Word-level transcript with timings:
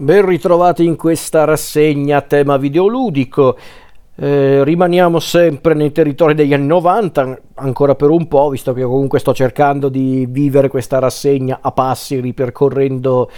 Ben 0.00 0.24
ritrovati 0.24 0.86
in 0.86 0.96
questa 0.96 1.44
rassegna 1.44 2.16
a 2.16 2.20
tema 2.22 2.56
videoludico. 2.56 3.54
Eh, 4.16 4.64
rimaniamo 4.64 5.18
sempre 5.18 5.74
nei 5.74 5.92
territori 5.92 6.32
degli 6.32 6.54
anni 6.54 6.68
90, 6.68 7.38
ancora 7.56 7.94
per 7.94 8.08
un 8.08 8.26
po', 8.26 8.48
visto 8.48 8.72
che 8.72 8.82
comunque 8.82 9.18
sto 9.18 9.34
cercando 9.34 9.90
di 9.90 10.24
vivere 10.26 10.68
questa 10.68 10.98
rassegna 11.00 11.58
a 11.60 11.70
passi, 11.72 12.18
ripercorrendo 12.18 13.30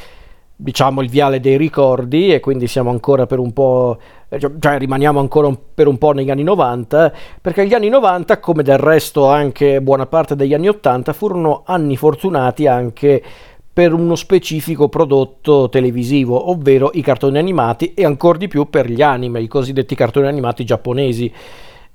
diciamo 0.54 1.01
il 1.03 1.09
viale 1.09 1.40
dei 1.40 1.56
ricordi 1.56 2.33
e 2.33 2.38
quindi 2.38 2.69
siamo 2.69 2.90
ancora 2.90 3.26
per 3.26 3.40
un 3.40 3.53
po' 3.53 3.99
eh, 4.29 4.38
cioè, 4.38 4.53
cioè 4.60 4.79
rimaniamo 4.79 5.19
ancora 5.19 5.49
un, 5.49 5.56
per 5.74 5.88
un 5.88 5.99
po' 5.99 6.13
negli 6.13 6.31
anni 6.31 6.44
90 6.44 7.13
perché 7.40 7.67
gli 7.67 7.74
anni 7.74 7.88
90 7.88 8.38
come 8.38 8.63
del 8.63 8.79
resto 8.79 9.26
anche 9.26 9.81
buona 9.81 10.06
parte 10.06 10.37
degli 10.37 10.54
anni 10.54 10.69
80 10.69 11.13
furono 11.15 11.63
anni 11.67 11.97
fortunati 11.97 12.69
anche 12.69 13.22
per 13.72 13.94
uno 13.94 14.14
specifico 14.16 14.88
prodotto 14.88 15.68
televisivo, 15.70 16.50
ovvero 16.50 16.91
i 16.92 17.00
cartoni 17.00 17.38
animati 17.38 17.95
e 17.95 18.04
ancora 18.04 18.36
di 18.36 18.48
più 18.48 18.68
per 18.68 18.90
gli 18.90 19.00
anime, 19.00 19.40
i 19.40 19.48
cosiddetti 19.48 19.94
cartoni 19.94 20.26
animati 20.26 20.64
giapponesi. 20.64 21.32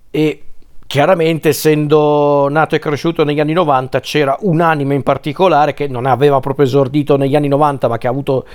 E 0.09 0.41
chiaramente 0.87 1.49
essendo 1.49 2.47
nato 2.49 2.75
e 2.75 2.79
cresciuto 2.79 3.23
negli 3.23 3.39
anni 3.39 3.53
90 3.53 3.99
c'era 3.99 4.37
un 4.41 4.61
anime 4.61 4.95
in 4.95 5.03
particolare 5.03 5.73
che 5.73 5.87
non 5.87 6.05
aveva 6.05 6.39
proprio 6.39 6.65
esordito 6.65 7.17
negli 7.17 7.35
anni 7.35 7.49
90 7.49 7.87
ma 7.89 7.97
che 7.97 8.07
ha 8.07 8.09
avuto 8.09 8.47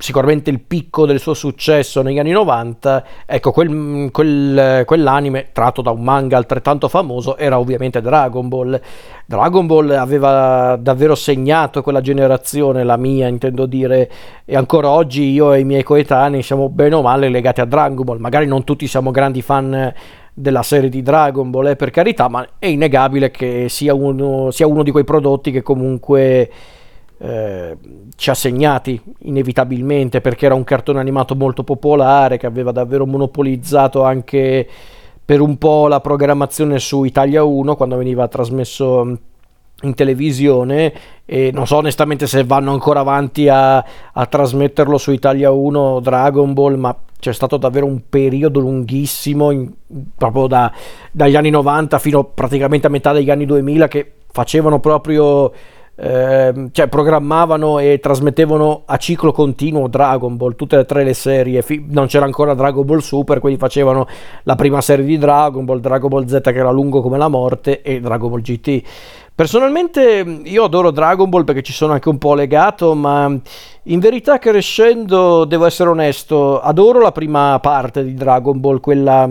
sicuramente 0.00 0.48
il 0.48 0.60
picco 0.60 1.04
del 1.04 1.20
suo 1.20 1.34
successo 1.34 2.00
negli 2.00 2.18
anni 2.18 2.30
90, 2.30 3.04
ecco, 3.26 3.52
quel, 3.52 4.08
quel, 4.10 4.84
quell'anime 4.86 5.48
tratto 5.52 5.82
da 5.82 5.90
un 5.90 6.02
manga 6.02 6.38
altrettanto 6.38 6.88
famoso 6.88 7.36
era 7.36 7.58
ovviamente 7.58 8.00
Dragon 8.00 8.48
Ball. 8.48 8.80
Dragon 9.26 9.66
Ball 9.66 9.90
aveva 9.90 10.76
davvero 10.80 11.14
segnato 11.14 11.82
quella 11.82 12.00
generazione, 12.00 12.82
la 12.82 12.96
mia 12.96 13.28
intendo 13.28 13.66
dire, 13.66 14.10
e 14.44 14.56
ancora 14.56 14.88
oggi 14.88 15.30
io 15.30 15.52
e 15.52 15.60
i 15.60 15.64
miei 15.64 15.82
coetanei 15.82 16.42
siamo 16.42 16.70
bene 16.70 16.94
o 16.94 17.02
male 17.02 17.28
legati 17.28 17.60
a 17.60 17.66
Dragon 17.66 18.02
Ball, 18.02 18.18
magari 18.18 18.46
non 18.46 18.64
tutti 18.64 18.86
siamo 18.86 19.10
grandi 19.10 19.42
fan 19.42 19.92
della 20.32 20.62
serie 20.62 20.88
di 20.88 21.02
Dragon 21.02 21.50
Ball, 21.50 21.68
eh, 21.68 21.76
per 21.76 21.90
carità, 21.90 22.28
ma 22.28 22.46
è 22.58 22.66
innegabile 22.66 23.30
che 23.30 23.68
sia 23.68 23.92
uno, 23.92 24.50
sia 24.50 24.66
uno 24.66 24.82
di 24.82 24.90
quei 24.90 25.04
prodotti 25.04 25.50
che 25.50 25.62
comunque 25.62 26.50
ci 28.16 28.30
ha 28.30 28.34
segnati 28.34 28.98
inevitabilmente 29.20 30.22
perché 30.22 30.46
era 30.46 30.54
un 30.54 30.64
cartone 30.64 31.00
animato 31.00 31.34
molto 31.34 31.64
popolare 31.64 32.38
che 32.38 32.46
aveva 32.46 32.72
davvero 32.72 33.04
monopolizzato 33.04 34.02
anche 34.02 34.66
per 35.22 35.40
un 35.40 35.58
po' 35.58 35.86
la 35.86 36.00
programmazione 36.00 36.78
su 36.78 37.04
Italia 37.04 37.44
1 37.44 37.76
quando 37.76 37.96
veniva 37.96 38.26
trasmesso 38.26 39.18
in 39.82 39.94
televisione. 39.94 40.92
E 41.24 41.50
non 41.52 41.66
so 41.66 41.76
onestamente 41.76 42.26
se 42.26 42.42
vanno 42.44 42.72
ancora 42.72 43.00
avanti 43.00 43.48
a, 43.48 43.76
a 44.12 44.26
trasmetterlo 44.26 44.98
su 44.98 45.12
Italia 45.12 45.50
1 45.50 46.00
Dragon 46.00 46.52
Ball 46.52 46.76
ma 46.76 46.96
c'è 47.18 47.32
stato 47.32 47.58
davvero 47.58 47.86
un 47.86 48.00
periodo 48.08 48.60
lunghissimo 48.60 49.50
in, 49.50 49.70
proprio 50.16 50.46
da, 50.46 50.72
dagli 51.12 51.36
anni 51.36 51.50
90 51.50 51.98
fino 51.98 52.24
praticamente 52.24 52.86
a 52.86 52.90
metà 52.90 53.12
degli 53.12 53.30
anni 53.30 53.44
2000 53.44 53.88
che 53.88 54.12
facevano 54.32 54.80
proprio 54.80 55.52
eh, 56.02 56.68
cioè 56.72 56.88
programmavano 56.88 57.78
e 57.78 57.98
trasmettevano 58.00 58.82
a 58.86 58.96
ciclo 58.96 59.32
continuo 59.32 59.86
Dragon 59.86 60.34
Ball, 60.36 60.54
tutte 60.56 60.78
e 60.78 60.84
tre 60.86 61.04
le 61.04 61.12
serie, 61.12 61.60
fi- 61.60 61.84
non 61.88 62.06
c'era 62.06 62.24
ancora 62.24 62.54
Dragon 62.54 62.86
Ball 62.86 63.00
Super, 63.00 63.38
quindi 63.38 63.58
facevano 63.58 64.06
la 64.44 64.54
prima 64.54 64.80
serie 64.80 65.04
di 65.04 65.18
Dragon 65.18 65.64
Ball, 65.66 65.80
Dragon 65.80 66.08
Ball 66.08 66.24
Z 66.24 66.40
che 66.40 66.56
era 66.56 66.70
lungo 66.70 67.02
come 67.02 67.18
la 67.18 67.28
morte 67.28 67.82
e 67.82 68.00
Dragon 68.00 68.30
Ball 68.30 68.40
GT. 68.40 68.82
Personalmente 69.34 70.40
io 70.44 70.64
adoro 70.64 70.90
Dragon 70.90 71.28
Ball 71.28 71.44
perché 71.44 71.62
ci 71.62 71.72
sono 71.72 71.92
anche 71.92 72.08
un 72.08 72.18
po' 72.18 72.34
legato, 72.34 72.94
ma 72.94 73.38
in 73.84 73.98
verità 73.98 74.38
crescendo, 74.38 75.44
devo 75.44 75.66
essere 75.66 75.90
onesto, 75.90 76.60
adoro 76.60 77.00
la 77.00 77.12
prima 77.12 77.58
parte 77.60 78.04
di 78.04 78.14
Dragon 78.14 78.58
Ball, 78.58 78.80
quella 78.80 79.28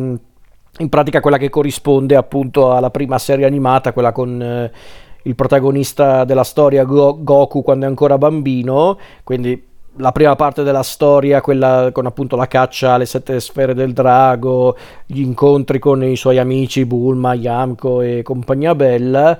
in 0.77 0.87
pratica 0.87 1.19
quella 1.19 1.37
che 1.37 1.49
corrisponde 1.49 2.15
appunto 2.15 2.71
alla 2.71 2.91
prima 2.91 3.17
serie 3.17 3.47
animata, 3.47 3.91
quella 3.91 4.11
con... 4.11 4.39
Eh, 4.39 4.71
il 5.23 5.35
protagonista 5.35 6.23
della 6.23 6.43
storia 6.43 6.83
Go- 6.83 7.17
Goku 7.21 7.61
quando 7.61 7.85
è 7.85 7.87
ancora 7.87 8.17
bambino, 8.17 8.97
quindi 9.23 9.67
la 9.97 10.11
prima 10.11 10.35
parte 10.35 10.63
della 10.63 10.83
storia, 10.83 11.41
quella 11.41 11.89
con 11.91 12.05
appunto 12.05 12.35
la 12.35 12.47
caccia 12.47 12.93
alle 12.93 13.05
sette 13.05 13.39
sfere 13.39 13.73
del 13.73 13.93
drago, 13.93 14.77
gli 15.05 15.21
incontri 15.21 15.79
con 15.79 16.03
i 16.03 16.15
suoi 16.15 16.37
amici 16.37 16.85
Bulma, 16.85 17.33
Yamko 17.33 18.01
e 18.01 18.21
compagnia 18.23 18.75
bella. 18.75 19.37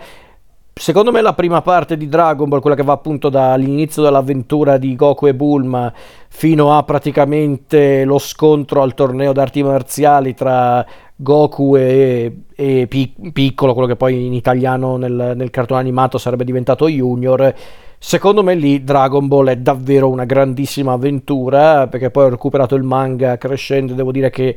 Secondo 0.74 1.12
me 1.12 1.20
la 1.20 1.34
prima 1.34 1.62
parte 1.62 1.98
di 1.98 2.08
Dragon 2.08 2.48
Ball, 2.48 2.62
quella 2.62 2.76
che 2.76 2.84
va 2.84 2.94
appunto 2.94 3.28
dall'inizio 3.28 4.02
dell'avventura 4.02 4.78
di 4.78 4.96
Goku 4.96 5.28
e 5.28 5.36
Bulma 5.36 5.92
fino 6.30 6.78
a 6.78 6.84
praticamente 6.84 8.06
lo 8.06 8.18
scontro 8.18 8.82
al 8.82 8.94
torneo 8.94 9.34
d'arti 9.34 9.62
marziali 9.62 10.34
tra 10.34 10.86
Goku 11.18 11.76
e, 11.76 12.44
e 12.56 12.88
Piccolo, 12.88 13.74
quello 13.74 13.90
che 13.90 13.98
poi 13.98 14.26
in 14.26 14.34
italiano 14.34 14.96
nel, 14.96 15.34
nel 15.36 15.50
cartone 15.50 15.82
animato 15.82 16.18
sarebbe 16.18 16.46
diventato 16.46 16.88
Junior. 16.88 17.54
Secondo 17.98 18.42
me 18.42 18.56
lì 18.56 18.82
Dragon 18.82 19.28
Ball 19.28 19.50
è 19.50 19.58
davvero 19.58 20.08
una 20.08 20.24
grandissima 20.24 20.94
avventura, 20.94 21.88
perché 21.88 22.10
poi 22.10 22.24
ho 22.24 22.30
recuperato 22.30 22.76
il 22.76 22.84
manga 22.84 23.38
crescendo 23.38 23.92
e 23.92 23.96
devo 23.98 24.14
dire 24.14 24.30
che 24.30 24.56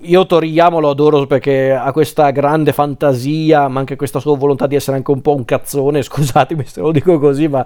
io 0.00 0.26
Toriyama 0.26 0.78
lo 0.78 0.90
adoro 0.90 1.26
perché 1.26 1.72
ha 1.72 1.90
questa 1.92 2.30
grande 2.30 2.72
fantasia, 2.72 3.68
ma 3.68 3.80
anche 3.80 3.96
questa 3.96 4.20
sua 4.20 4.36
volontà 4.36 4.66
di 4.66 4.74
essere 4.74 4.96
anche 4.96 5.10
un 5.10 5.22
po' 5.22 5.34
un 5.34 5.44
cazzone, 5.44 6.02
scusatemi 6.02 6.64
se 6.64 6.80
lo 6.80 6.92
dico 6.92 7.18
così, 7.18 7.48
ma 7.48 7.64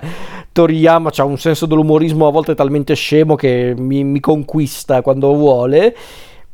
Toriyama 0.53 1.11
ha 1.17 1.25
un 1.25 1.39
senso 1.39 1.67
dell'umorismo 1.67 2.27
a 2.27 2.31
volte 2.31 2.55
talmente 2.55 2.95
scemo 2.95 3.35
che 3.35 3.75
mi, 3.77 4.05
mi 4.05 4.21
conquista 4.21 5.03
quando 5.03 5.35
vuole. 5.35 5.97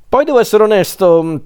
Poi 0.08 0.24
devo 0.24 0.38
essere 0.38 0.62
onesto, 0.62 1.40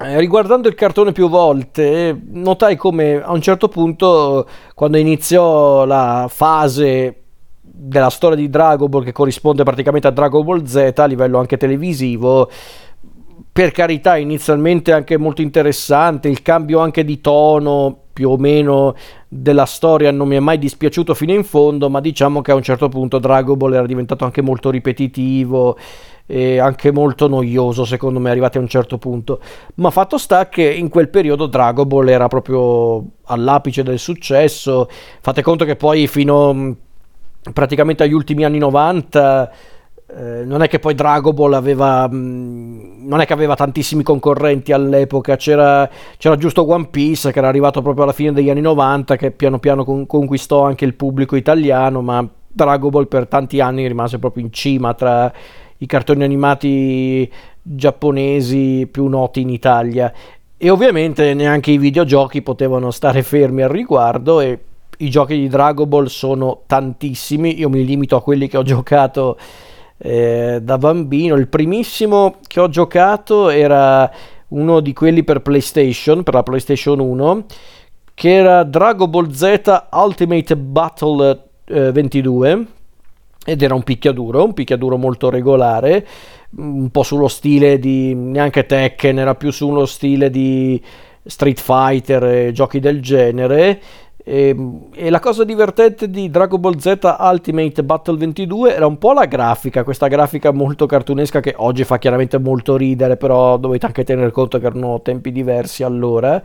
eh, 0.00 0.18
riguardando 0.18 0.68
il 0.68 0.74
cartone 0.74 1.12
più 1.12 1.28
volte, 1.28 2.16
notai 2.30 2.76
come 2.76 3.22
a 3.22 3.32
un 3.32 3.40
certo 3.40 3.68
punto, 3.68 4.46
quando 4.74 4.98
iniziò 4.98 5.84
la 5.84 6.26
fase 6.28 7.22
della 7.60 8.10
storia 8.10 8.36
di 8.36 8.48
Dragon 8.48 8.88
Ball, 8.88 9.04
che 9.04 9.12
corrisponde 9.12 9.64
praticamente 9.64 10.06
a 10.06 10.10
Dragon 10.10 10.44
Ball 10.44 10.64
Z 10.64 10.92
a 10.96 11.06
livello 11.06 11.38
anche 11.38 11.56
televisivo, 11.56 12.48
per 13.52 13.70
carità 13.70 14.16
inizialmente 14.16 14.92
anche 14.92 15.16
molto 15.16 15.42
interessante, 15.42 16.28
il 16.28 16.42
cambio 16.42 16.80
anche 16.80 17.04
di 17.04 17.20
tono 17.20 17.98
più 18.12 18.30
o 18.30 18.36
meno 18.36 18.94
della 19.28 19.66
storia 19.66 20.12
non 20.12 20.28
mi 20.28 20.36
è 20.36 20.40
mai 20.40 20.58
dispiaciuto 20.58 21.14
fino 21.14 21.32
in 21.32 21.42
fondo, 21.44 21.90
ma 21.90 22.00
diciamo 22.00 22.40
che 22.42 22.52
a 22.52 22.54
un 22.54 22.62
certo 22.62 22.88
punto 22.88 23.18
Dragon 23.18 23.58
Ball 23.58 23.74
era 23.74 23.86
diventato 23.86 24.24
anche 24.24 24.40
molto 24.40 24.70
ripetitivo 24.70 25.76
e 26.26 26.58
anche 26.58 26.90
molto 26.90 27.28
noioso 27.28 27.84
secondo 27.84 28.18
me 28.18 28.30
arrivati 28.30 28.56
a 28.58 28.60
un 28.60 28.68
certo 28.68 28.98
punto. 28.98 29.40
Ma 29.76 29.90
fatto 29.90 30.16
sta 30.16 30.48
che 30.48 30.62
in 30.62 30.88
quel 30.88 31.08
periodo 31.08 31.46
Dragon 31.46 31.86
Ball 31.86 32.08
era 32.08 32.28
proprio 32.28 33.04
all'apice 33.24 33.82
del 33.82 33.98
successo. 33.98 34.88
Fate 35.20 35.42
conto 35.42 35.64
che 35.64 35.76
poi 35.76 36.06
fino 36.06 36.76
praticamente 37.52 38.04
agli 38.04 38.12
ultimi 38.12 38.44
anni 38.44 38.58
90 38.58 39.52
eh, 40.16 40.44
non 40.44 40.62
è 40.62 40.68
che 40.68 40.78
poi 40.78 40.94
Dragon 40.94 41.34
Ball 41.34 41.54
aveva 41.54 42.08
mh, 42.08 42.16
mm, 42.16 43.08
non 43.08 43.20
è 43.20 43.26
che 43.26 43.32
aveva 43.32 43.56
tantissimi 43.56 44.02
concorrenti 44.02 44.72
all'epoca 44.72 45.36
c'era, 45.36 45.88
c'era, 46.16 46.36
giusto 46.36 46.68
One 46.70 46.86
Piece 46.88 47.32
che 47.32 47.38
era 47.38 47.48
arrivato 47.48 47.82
proprio 47.82 48.04
alla 48.04 48.12
fine 48.12 48.32
degli 48.32 48.48
anni 48.48 48.60
90 48.60 49.16
che 49.16 49.30
piano 49.32 49.58
piano 49.58 49.84
con, 49.84 50.06
conquistò 50.06 50.62
anche 50.62 50.84
il 50.84 50.94
pubblico 50.94 51.36
italiano 51.36 52.00
ma 52.00 52.26
Dragon 52.46 52.90
Ball 52.90 53.08
per 53.08 53.26
tanti 53.26 53.60
anni 53.60 53.86
rimase 53.88 54.18
proprio 54.18 54.44
in 54.44 54.52
cima 54.52 54.94
tra 54.94 55.32
i 55.78 55.86
cartoni 55.86 56.22
animati 56.22 57.30
giapponesi 57.60 58.88
più 58.90 59.06
noti 59.08 59.40
in 59.40 59.48
Italia. 59.48 60.12
E 60.56 60.70
ovviamente 60.70 61.34
neanche 61.34 61.72
i 61.72 61.78
videogiochi 61.78 62.42
potevano 62.42 62.92
stare 62.92 63.22
fermi 63.22 63.62
al 63.62 63.70
riguardo 63.70 64.40
e 64.40 64.58
i 64.98 65.10
giochi 65.10 65.36
di 65.36 65.48
Dragon 65.48 65.88
Ball 65.88 66.06
sono 66.06 66.62
tantissimi, 66.66 67.58
io 67.58 67.68
mi 67.68 67.84
limito 67.84 68.14
a 68.14 68.22
quelli 68.22 68.46
che 68.46 68.56
ho 68.56 68.62
giocato 68.62 69.36
eh, 69.98 70.58
da 70.62 70.78
bambino, 70.78 71.34
il 71.36 71.48
primissimo 71.48 72.36
che 72.46 72.60
ho 72.60 72.68
giocato 72.68 73.48
era 73.48 74.10
uno 74.48 74.80
di 74.80 74.92
quelli 74.92 75.24
per 75.24 75.40
PlayStation, 75.40 76.22
per 76.22 76.34
la 76.34 76.42
PlayStation 76.42 76.98
1, 76.98 77.46
che 78.14 78.32
era 78.32 78.62
Dragon 78.64 79.10
Ball 79.10 79.30
Z 79.30 79.86
Ultimate 79.92 80.56
Battle 80.56 81.42
eh, 81.64 81.92
22 81.92 82.66
ed 83.44 83.62
era 83.62 83.74
un 83.74 83.82
picchiaduro, 83.82 84.44
un 84.44 84.54
picchiaduro 84.54 84.96
molto 84.96 85.28
regolare, 85.28 86.06
un 86.56 86.88
po' 86.90 87.02
sullo 87.02 87.28
stile 87.28 87.78
di 87.78 88.14
neanche 88.14 88.64
Tekken, 88.64 89.18
era 89.18 89.34
più 89.34 89.50
sullo 89.50 89.84
stile 89.84 90.30
di 90.30 90.80
Street 91.26 91.60
Fighter 91.60 92.24
e 92.24 92.52
giochi 92.52 92.80
del 92.80 93.02
genere. 93.02 93.80
E, 94.26 94.56
e, 94.94 95.10
la 95.10 95.20
cosa 95.20 95.44
divertente 95.44 96.08
di 96.08 96.30
Dragon 96.30 96.58
Ball 96.58 96.78
Z 96.78 96.98
Ultimate 97.18 97.84
Battle 97.84 98.16
22 98.16 98.74
era 98.74 98.86
un 98.86 98.96
po' 98.96 99.12
la 99.12 99.26
grafica, 99.26 99.84
questa 99.84 100.08
grafica 100.08 100.50
molto 100.50 100.86
cartunesca 100.86 101.40
che 101.40 101.52
oggi 101.58 101.84
fa 101.84 101.98
chiaramente 101.98 102.38
molto 102.38 102.74
ridere, 102.78 103.18
però 103.18 103.58
dovete 103.58 103.84
anche 103.84 104.02
tener 104.02 104.30
conto 104.30 104.58
che 104.58 104.64
erano 104.64 105.02
tempi 105.02 105.30
diversi 105.30 105.82
allora. 105.82 106.42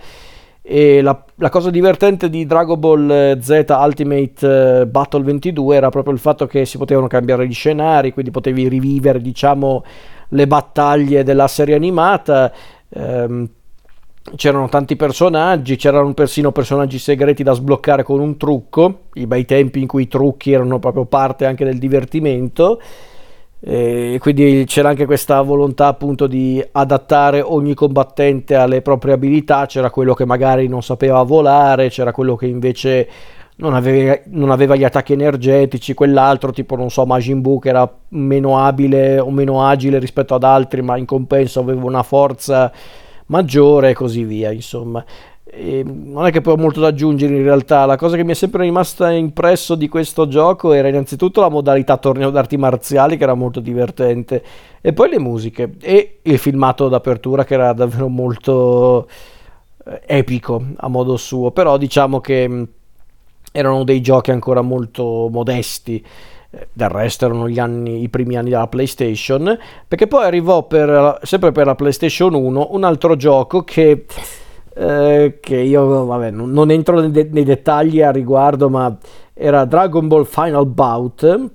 e 0.62 1.02
la, 1.02 1.24
la, 1.36 1.50
cosa 1.50 1.70
divertente 1.70 2.30
di 2.30 2.46
Dragon 2.46 2.78
Ball 2.78 3.40
Z 3.40 3.64
Ultimate 3.70 4.86
Battle 4.86 5.24
22 5.24 5.76
era 5.78 5.90
proprio 5.90 6.14
il 6.14 6.20
fatto 6.20 6.48
che 6.48 6.66
si 6.66 6.78
potevano 6.78 7.08
cambiare 7.08 7.48
gli 7.48 7.54
scenari, 7.54 8.12
quindi 8.12 8.32
potevi 8.32 8.68
rivivere 8.68 9.22
diciamo 9.22 9.86
le 10.30 10.48
battaglie 10.48 11.24
della 11.24 11.48
serie 11.48 11.76
animata. 11.76 12.52
Ehm, 12.90 13.50
c'erano 14.36 14.70
tanti 14.70 14.96
personaggi, 14.96 15.76
c'erano 15.76 16.14
persino 16.14 16.52
personaggi 16.52 16.98
segreti 16.98 17.44
da 17.44 17.54
sbloccare 17.54 18.04
con 18.04 18.20
un 18.20 18.38
trucco, 18.38 19.00
i 19.14 19.28
bei 19.28 19.46
tempi 19.46 19.82
in 19.82 19.88
cui 19.88 20.04
i 20.04 20.08
trucchi 20.08 20.52
erano 20.52 20.80
proprio 20.80 21.06
parte 21.06 21.46
anche 21.46 21.66
del 21.66 21.78
divertimento. 21.78 22.82
E 23.62 24.18
quindi 24.22 24.64
c'era 24.66 24.90
anche 24.90 25.06
questa 25.06 25.42
volontà 25.42 25.88
appunto 25.88 26.28
di 26.28 26.66
adattare 26.72 27.42
ogni 27.42 27.74
combattente 27.74 28.56
alle 28.56 28.82
proprie 28.82 29.14
abilità, 29.14 29.66
c'era 29.66 29.90
quello 29.90 30.14
che 30.14 30.26
magari 30.26 30.68
non 30.70 30.82
sapeva 30.82 31.22
volare, 31.24 31.90
c'era 31.90 32.14
quello 32.14 32.38
che 32.38 32.46
invece 32.46 33.10
non 33.58 33.74
aveva, 33.74 34.18
non 34.28 34.52
aveva 34.52 34.78
gli 34.78 34.86
attacchi 34.86 35.12
energetici, 35.12 35.94
quell'altro 35.94 36.52
tipo 36.52 36.78
non 36.78 36.90
so 36.90 37.06
Majin 37.06 37.42
Buu 37.42 37.60
che 37.60 37.70
era 37.70 37.92
meno 38.10 38.58
abile 38.60 39.20
o 39.20 39.30
meno 39.30 39.66
agile 39.66 40.00
rispetto 40.00 40.36
ad 40.36 40.44
altri 40.44 40.82
ma 40.82 40.96
in 40.96 41.06
compenso 41.06 41.60
aveva 41.60 41.84
una 41.84 42.04
forza 42.04 42.72
maggiore 43.30 43.92
e 43.92 43.94
così 43.94 44.24
via 44.24 44.52
insomma 44.52 45.04
e 45.52 45.84
non 45.84 46.28
è 46.28 46.32
che 46.32 46.42
poi 46.42 46.54
ho 46.54 46.58
molto 46.58 46.80
da 46.80 46.88
aggiungere 46.88 47.36
in 47.36 47.44
realtà. 47.44 47.86
La 47.86 47.98
cosa 47.98 48.16
che 48.16 48.24
mi 48.24 48.32
è 48.32 48.36
sempre 48.36 48.64
rimasta 48.64 49.12
impresso 49.12 49.74
di 49.74 49.90
questo 49.90 50.28
gioco 50.28 50.74
era 50.74 50.88
innanzitutto 50.88 51.42
la 51.42 51.50
modalità 51.50 51.98
torneo 51.98 52.30
d'arti 52.30 52.56
marziali, 52.58 53.18
che 53.18 53.24
era 53.24 53.34
molto 53.34 53.60
divertente, 53.60 54.44
e 54.80 54.94
poi 54.94 55.10
le 55.10 55.20
musiche 55.20 55.76
e 55.82 56.20
il 56.22 56.38
filmato 56.38 56.88
d'apertura, 56.88 57.46
che 57.46 57.56
era 57.56 57.74
davvero 57.74 58.08
molto 58.10 59.08
eh, 59.86 60.02
epico 60.06 60.64
a 60.76 60.88
modo 60.88 61.18
suo. 61.18 61.52
Però 61.52 61.78
diciamo 61.78 62.20
che 62.20 62.48
mm, 62.48 62.64
erano 63.52 63.84
dei 63.84 64.02
giochi 64.02 64.30
ancora 64.32 64.62
molto 64.62 65.30
modesti. 65.32 66.06
Del 66.50 66.90
resto 66.90 67.26
erano 67.26 67.48
anni, 67.62 68.02
i 68.02 68.10
primi 68.10 68.36
anni 68.36 68.50
della 68.50 68.68
PlayStation, 68.68 69.56
perché 69.88 70.08
poi 70.08 70.26
arrivò 70.26 70.64
per, 70.64 71.20
sempre 71.22 71.52
per 71.52 71.68
la 71.68 71.76
PlayStation 71.76 72.34
1 72.34 72.70
un 72.72 72.84
altro 72.84 73.16
gioco 73.16 73.64
che 73.64 74.06
eh, 74.80 75.40
che 75.42 75.58
io 75.58 76.06
vabbè, 76.06 76.32
non, 76.32 76.52
non 76.52 76.72
entro 76.72 77.02
nei, 77.02 77.30
nei, 77.32 77.44
dettagli 77.44 78.02
a 78.02 78.12
riguardo, 78.12 78.70
ma 78.70 78.96
era 79.34 79.66
Dragon 79.66 80.08
Ball 80.08 80.24
Final 80.24 80.66
Bout, 80.68 81.50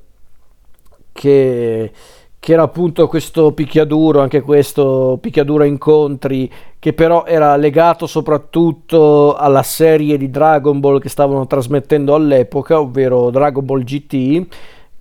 che, 1.10 1.92
che 2.38 2.52
era 2.52 2.62
appunto 2.62 3.06
questo 3.06 3.52
picchiaduro, 3.52 4.20
anche 4.20 4.42
questo 4.42 5.16
picchiaduro 5.20 5.64
incontri, 5.64 6.52
che 6.78 6.92
però 6.92 7.24
era 7.24 7.56
legato 7.56 8.06
soprattutto 8.06 9.34
alla 9.34 9.62
serie 9.62 10.18
di 10.18 10.28
Dragon 10.28 10.78
Ball 10.80 11.00
che 11.00 11.08
stavano 11.08 11.46
trasmettendo 11.46 12.14
all'epoca, 12.14 12.78
ovvero 12.78 13.30
Dragon 13.30 13.64
Ball 13.64 13.84
GT, 13.84 14.46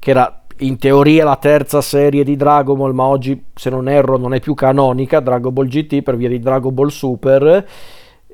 che 0.04 0.10
era 0.12 0.42
in 0.58 0.78
teoria 0.78 1.24
la 1.24 1.38
terza 1.38 1.80
serie 1.80 2.26
di 2.26 2.36
Dragon 2.36 2.78
Ball, 2.78 2.92
ma 2.92 3.06
oggi 3.06 3.42
se 3.56 3.70
non 3.70 3.88
erro 3.88 4.18
non 4.18 4.34
è 4.34 4.42
più 4.42 4.54
canonica, 4.54 5.22
Dragon 5.22 5.54
Ball 5.54 5.68
GT 5.68 6.02
per 6.02 6.18
via 6.18 6.28
di 6.28 6.40
Dragon 6.40 6.74
Ball 6.74 6.90
Super 6.90 7.66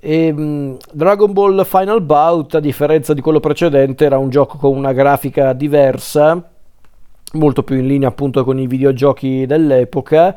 e, 0.02 0.34
um, 0.36 0.78
Dragon 0.92 1.32
Ball 1.32 1.64
Final 1.66 2.02
Bout, 2.02 2.56
a 2.56 2.60
differenza 2.60 3.14
di 3.14 3.22
quello 3.22 3.40
precedente, 3.40 4.04
era 4.04 4.18
un 4.18 4.32
gioco 4.32 4.58
con 4.58 4.76
una 4.76 4.94
grafica 4.94 5.54
diversa, 5.54 6.44
molto 7.34 7.62
più 7.62 7.78
in 7.78 7.86
linea 7.86 8.08
appunto 8.08 8.44
con 8.44 8.58
i 8.58 8.66
videogiochi 8.66 9.46
dell'epoca. 9.46 10.36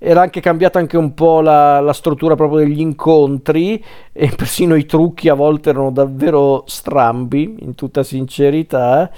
Era 0.00 0.20
anche 0.20 0.40
cambiata 0.40 0.78
anche 0.78 0.96
un 0.96 1.12
po' 1.12 1.40
la, 1.40 1.80
la 1.80 1.92
struttura 1.92 2.36
proprio 2.36 2.60
degli 2.60 2.78
incontri 2.78 3.82
e 4.12 4.30
persino 4.36 4.76
i 4.76 4.86
trucchi 4.86 5.28
a 5.28 5.34
volte 5.34 5.70
erano 5.70 5.90
davvero 5.90 6.62
strambi, 6.66 7.56
in 7.62 7.74
tutta 7.74 8.04
sincerità. 8.04 9.10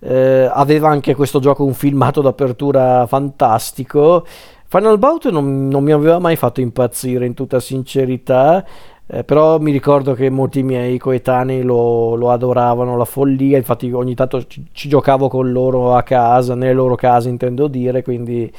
Eh, 0.00 0.50
aveva 0.50 0.88
anche 0.88 1.14
questo 1.14 1.38
gioco 1.40 1.64
un 1.64 1.74
filmato 1.74 2.20
d'apertura 2.22 3.06
fantastico. 3.06 4.26
Final 4.66 4.98
Bout 4.98 5.28
non, 5.30 5.68
non, 5.68 5.82
mi 5.84 5.92
aveva 5.92 6.18
mai 6.18 6.36
fatto 6.36 6.60
impazzire 6.60 7.26
in 7.26 7.34
tutta 7.34 7.60
sincerità. 7.60 8.64
Eh, 9.12 9.24
però 9.24 9.58
mi 9.58 9.72
ricordo 9.72 10.14
che 10.14 10.30
molti 10.30 10.62
miei 10.62 10.96
coetanei 10.96 11.62
lo, 11.62 12.14
lo 12.14 12.30
adoravano, 12.30 12.96
la 12.96 13.04
follia, 13.04 13.56
infatti 13.56 13.90
ogni 13.90 14.14
tanto 14.14 14.46
ci, 14.46 14.66
ci, 14.70 14.88
giocavo 14.88 15.28
con 15.28 15.50
loro 15.50 15.96
a 15.96 16.04
casa, 16.04 16.54
nelle 16.54 16.72
loro 16.72 16.94
case 16.94 17.28
intendo 17.28 17.66
dire, 17.66 18.02
quindi... 18.02 18.52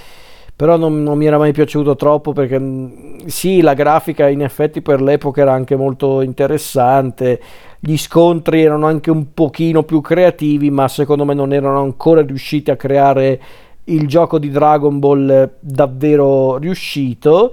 Però 0.54 0.78
non, 0.78 1.02
non 1.02 1.18
mi 1.18 1.26
era 1.26 1.40
mai 1.40 1.54
piaciuto 1.54 1.96
troppo 1.96 2.34
perché 2.34 2.60
mm, 2.60 3.26
sì, 3.26 3.62
la 3.62 3.74
grafica 3.74 4.28
in 4.28 4.44
effetti 4.44 4.82
per 4.82 5.02
l'epoca 5.02 5.42
era 5.42 5.54
anche 5.54 5.76
molto 5.76 6.22
interessante, 6.22 7.42
gli 7.84 7.98
scontri 7.98 8.62
erano 8.62 8.86
anche 8.86 9.10
un 9.10 9.34
pochino 9.34 9.82
più 9.82 10.02
creativi, 10.02 10.70
ma 10.70 10.88
secondo 10.88 11.26
me 11.26 11.34
non 11.34 11.52
erano 11.52 11.82
ancora 11.82 12.22
riusciti 12.22 12.70
a 12.70 12.76
creare 12.76 13.42
il 13.86 14.08
gioco 14.08 14.38
di 14.38 14.52
Dragon 14.52 15.00
Ball 15.00 15.54
davvero 15.60 16.58
riuscito. 16.58 17.52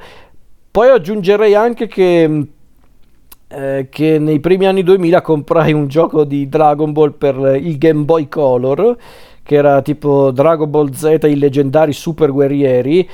Poi 0.71 0.91
aggiungerei 0.91 1.55
anche 1.55 1.87
che 1.87 2.29
mm, 2.29 2.43
eh, 3.49 3.87
che 3.91 4.19
nei 4.19 4.41
primi 4.41 4.67
anni 4.67 4.83
2000 4.83 5.23
comprai 5.23 5.73
un 5.73 5.89
gioco 5.89 6.25
di 6.25 6.51
Dragon 6.51 6.93
Ball 6.93 7.15
per 7.17 7.59
il 7.59 7.79
Game 7.79 8.05
Boy 8.05 8.29
Color 8.29 8.97
che 9.43 9.55
era 9.55 9.81
tipo 9.81 10.31
Dragon 10.31 10.69
Ball 10.69 10.91
Z 10.93 11.21
i 11.23 11.39
leggendari 11.39 11.95
super 11.95 12.31
guerrieri 12.31 13.09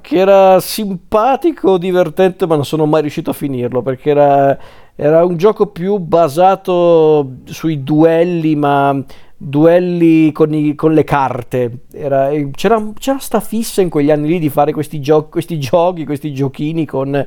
che 0.00 0.16
era 0.16 0.58
simpatico, 0.60 1.76
divertente 1.76 2.46
ma 2.46 2.54
non 2.54 2.64
sono 2.64 2.86
mai 2.86 3.02
riuscito 3.02 3.30
a 3.30 3.34
finirlo 3.34 3.82
perché 3.82 4.10
era, 4.10 4.58
era 5.00 5.24
un 5.24 5.36
gioco 5.36 5.66
più 5.68 5.98
basato 5.98 7.36
sui 7.44 7.84
duelli 7.84 8.56
ma 8.56 9.00
duelli 9.36 10.32
con, 10.32 10.52
i, 10.52 10.74
con 10.74 10.92
le 10.92 11.04
carte 11.04 11.82
era, 11.92 12.30
c'era, 12.50 12.84
c'era 12.98 13.18
sta 13.20 13.38
fissa 13.38 13.80
in 13.80 13.90
quegli 13.90 14.10
anni 14.10 14.26
lì 14.26 14.38
di 14.40 14.48
fare 14.48 14.72
questi, 14.72 15.00
gio- 15.00 15.28
questi 15.28 15.60
giochi, 15.60 16.04
questi 16.04 16.34
giochini 16.34 16.84
con 16.84 17.24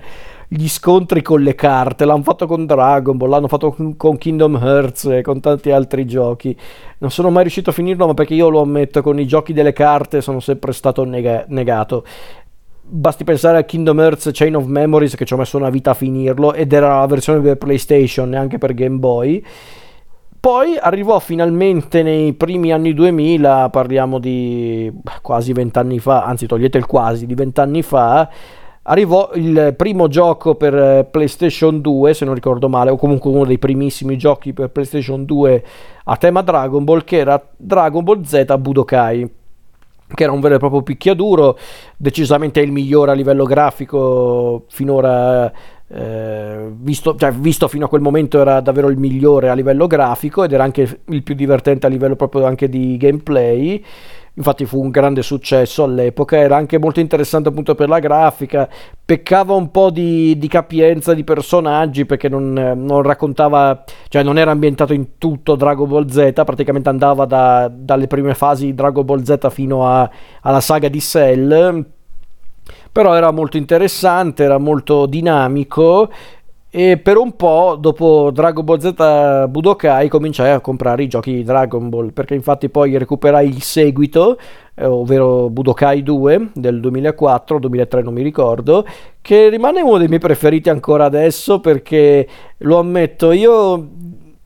gli 0.53 0.68
scontri 0.68 1.21
con 1.21 1.41
le 1.41 1.56
carte, 1.56 2.03
l'hanno 2.03 2.23
fatto 2.23 2.45
con 2.45 2.65
Dragon 2.65 3.15
Ball, 3.15 3.29
l'hanno 3.29 3.47
fatto 3.47 3.73
con 3.95 4.18
Kingdom 4.18 4.59
Hearts 4.62 5.06
e 5.06 5.21
con 5.21 5.39
tanti 5.39 5.71
altri 5.71 6.06
giochi. 6.06 6.53
Non 6.97 7.09
sono 7.09 7.29
mai 7.29 7.44
riuscito 7.44 7.69
a 7.69 7.73
finirlo, 7.73 8.06
ma 8.07 8.13
perché 8.13 8.33
io 8.33 8.50
lo 8.50 8.59
ammetto, 8.59 9.01
con 9.01 9.18
i 9.18 9.25
giochi 9.25 9.53
delle 9.53 9.71
carte 9.71 10.19
sono 10.19 10.41
sempre 10.41 10.73
stato 10.73 11.06
nega- 11.06 11.45
negato. 11.47 12.03
Basti 12.94 13.24
pensare 13.24 13.58
a 13.58 13.64
Kingdom 13.64 14.02
Hearts 14.02 14.32
Chain 14.34 14.54
of 14.54 14.66
Memories 14.66 15.16
che 15.16 15.24
ci 15.24 15.34
ho 15.34 15.38
messo 15.38 15.56
una 15.56 15.70
vita 15.70 15.92
a 15.92 15.94
finirlo 15.94 16.54
ed 16.54 16.74
era 16.74 17.00
la 17.00 17.06
versione 17.06 17.40
per 17.40 17.56
PlayStation, 17.56 18.28
neanche 18.28 18.58
per 18.58 18.74
Game 18.74 18.98
Boy. 18.98 19.42
Poi 20.38 20.78
arrivò 20.78 21.18
finalmente 21.20 22.04
nei 22.04 22.34
primi 22.34 22.74
anni 22.74 22.94
2000, 22.94 23.70
parliamo 23.70 24.20
di 24.20 24.92
quasi 25.22 25.54
vent'anni 25.54 26.00
fa, 26.00 26.26
anzi 26.26 26.48
togliete 26.48 26.78
il 26.80 26.86
quasi, 26.86 27.26
di 27.26 27.33
vent'anni 27.33 27.81
fa, 27.81 28.30
arrivò 28.81 29.30
il 29.36 29.74
primo 29.78 30.10
gioco 30.10 30.56
per 30.56 31.07
PlayStation 31.10 31.80
2, 31.80 32.14
se 32.14 32.26
non 32.26 32.33
ricordo 32.33 32.68
male, 32.68 32.92
o 32.92 32.98
comunque 32.98 33.31
uno 33.31 33.45
dei 33.45 33.57
primissimi 33.57 34.18
giochi 34.18 34.52
per 34.52 34.69
PlayStation 34.69 35.24
2 35.24 35.64
a 36.04 36.18
tema 36.18 36.42
Dragon 36.42 36.83
Ball, 36.83 37.06
che 37.06 37.19
era 37.19 37.42
Dragon 37.56 38.04
Ball 38.04 38.24
Z 38.24 38.57
Budokai 38.57 39.40
che 40.13 40.23
era 40.23 40.31
un 40.31 40.39
vero 40.39 40.56
e 40.56 40.59
proprio 40.59 40.81
picchiaduro, 40.81 41.57
decisamente 41.97 42.59
il 42.59 42.71
migliore 42.71 43.11
a 43.11 43.13
livello 43.13 43.45
grafico 43.45 44.65
finora 44.69 45.51
eh, 45.94 46.71
visto, 46.73 47.15
cioè, 47.18 47.31
visto, 47.33 47.68
fino 47.68 47.85
a 47.85 47.89
quel 47.89 48.01
momento 48.01 48.39
era 48.39 48.61
davvero 48.61 48.89
il 48.89 48.97
migliore 48.97 49.49
a 49.49 49.53
livello 49.53 49.87
grafico 49.87 50.44
ed 50.44 50.53
era 50.53 50.63
anche 50.63 51.01
il 51.06 51.21
più 51.21 51.35
divertente 51.35 51.85
a 51.85 51.89
livello 51.89 52.15
proprio 52.15 52.45
anche 52.45 52.69
di 52.69 52.95
gameplay 52.95 53.83
infatti 54.42 54.66
fu 54.66 54.81
un 54.81 54.90
grande 54.90 55.21
successo 55.21 55.83
all'epoca, 55.83 56.38
era 56.38 56.57
anche 56.57 56.80
molto 56.80 57.00
interessante 57.00 57.50
appunto 57.50 57.76
per 57.76 57.88
la 57.88 58.00
grafica, 58.00 58.68
peccava 59.06 59.54
un 59.54 59.69
po' 59.71 59.92
di, 59.92 60.38
di 60.38 60.48
capienza 60.48 61.14
di 61.14 61.24
personaggi 61.24 62.06
perché 62.06 62.28
non, 62.28 62.52
non, 62.54 63.02
raccontava, 63.04 63.83
cioè 64.10 64.24
non 64.24 64.38
era 64.38 64.52
ambientato 64.52 64.94
in 64.94 65.18
tutto 65.18 65.56
Dragon 65.56 65.88
Ball 65.88 66.07
Z, 66.07 66.31
praticamente 66.44 66.90
andava 66.90 67.26
da, 67.26 67.71
dalle 67.74 68.07
prime 68.07 68.33
fasi 68.33 68.66
di 68.66 68.74
Dragon 68.74 69.06
Ball 69.06 69.21
Z 69.21 69.50
fino 69.50 69.88
a, 69.88 70.10
alla 70.42 70.62
saga 70.62 70.90
di 70.90 71.00
Cell, 71.00 71.86
però 72.92 73.14
era 73.14 73.31
molto 73.31 73.57
interessante, 73.57 74.44
era 74.44 74.57
molto 74.57 75.06
dinamico 75.06 76.10
e 76.73 76.97
per 76.97 77.18
un 77.18 77.35
po' 77.35 77.75
dopo 77.78 78.31
Dragon 78.31 78.63
Ball 78.63 78.80
Z 78.80 79.49
Budokai 79.49 80.07
cominciai 80.07 80.51
a 80.51 80.61
comprare 80.61 81.04
i 81.04 81.09
giochi 81.09 81.33
di 81.33 81.44
Dragon 81.44 81.90
Ball 81.90 82.13
perché 82.13 82.33
infatti 82.33 82.69
poi 82.69 82.97
recuperai 82.97 83.45
il 83.45 83.61
seguito 83.61 84.37
eh, 84.75 84.85
ovvero 84.85 85.49
Budokai 85.49 86.01
2 86.01 86.51
del 86.54 86.80
2004 86.80 87.59
2003 87.59 88.01
non 88.04 88.13
mi 88.13 88.21
ricordo 88.21 88.85
che 89.19 89.49
rimane 89.49 89.81
uno 89.81 89.97
dei 89.97 90.07
miei 90.07 90.21
preferiti 90.21 90.69
ancora 90.69 91.04
adesso 91.04 91.59
perché 91.59 92.25
lo 92.59 92.80
ammetto 92.80 93.33
io 93.33 93.90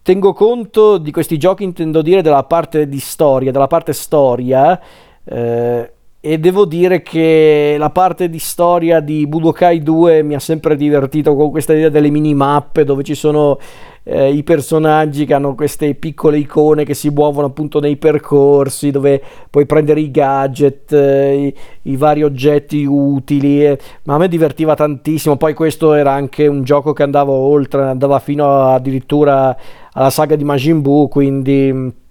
tengo 0.02 0.34
conto 0.34 0.98
di 0.98 1.12
questi 1.12 1.38
giochi 1.38 1.64
intendo 1.64 2.02
dire 2.02 2.24
della 2.24 2.44
parte 2.44 2.90
di 2.90 3.00
storia 3.00 3.52
della 3.52 3.68
parte 3.68 3.94
storia 3.94 4.82
eh, 5.24 5.92
e 6.28 6.40
devo 6.40 6.66
dire 6.66 7.04
che 7.04 7.76
la 7.78 7.92
parte 7.92 8.32
di 8.32 8.40
storia 8.40 9.00
di 9.00 9.28
Budokai 9.28 9.84
2 9.84 10.24
mi 10.24 10.34
ha 10.34 10.40
sempre 10.40 10.76
divertito 10.76 11.36
con 11.36 11.52
questa 11.52 11.74
idea 11.74 11.90
delle 11.90 12.10
minimappe 12.10 12.84
dove 12.84 13.04
ci 13.04 13.14
sono 13.14 13.60
eh, 14.02 14.32
i 14.32 14.42
personaggi 14.42 15.26
che 15.26 15.36
hanno 15.36 15.54
queste 15.54 15.94
piccole 15.94 16.40
icone 16.40 16.84
che 16.84 16.96
si 16.96 17.10
muovono 17.10 17.46
appunto 17.46 17.80
nei 17.80 17.98
percorsi 17.98 18.90
dove 18.90 19.22
puoi 19.52 19.68
prendere 19.68 20.00
i 20.00 20.10
gadget, 20.10 20.94
eh, 20.94 21.36
i, 21.36 21.92
i, 21.92 21.96
vari 21.96 22.24
oggetti 22.24 22.84
utili, 22.86 23.64
eh, 23.64 23.78
ma 24.06 24.16
a 24.16 24.18
me 24.18 24.28
divertiva 24.28 24.74
tantissimo, 24.74 25.38
poi 25.38 25.54
questo 25.54 25.94
era 25.94 26.14
anche 26.14 26.48
un 26.48 26.64
gioco 26.64 26.92
che 26.94 27.04
andava 27.04 27.34
oltre, 27.34 27.84
andava 27.84 28.18
fino 28.18 28.48
a, 28.48 28.74
addirittura 28.74 29.56
alla 29.92 30.10
saga 30.10 30.36
di 30.36 30.44
Majin 30.44 30.82
Buu, 30.82 31.08
quindi 31.08 32.04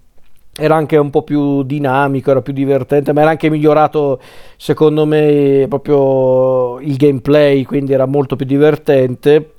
era 0.57 0.75
anche 0.75 0.95
un 0.97 1.09
po' 1.09 1.23
più 1.23 1.63
dinamico, 1.63 2.31
era 2.31 2.41
più 2.41 2.53
divertente, 2.53 3.11
ma 3.11 3.21
era 3.21 3.31
anche 3.31 3.49
migliorato 3.49 4.21
secondo 4.55 5.05
me 5.05 5.65
proprio 5.67 6.79
il 6.79 6.95
gameplay, 6.95 7.63
quindi 7.63 7.91
era 7.91 8.05
molto 8.05 8.35
più 8.35 8.45
divertente. 8.45 9.51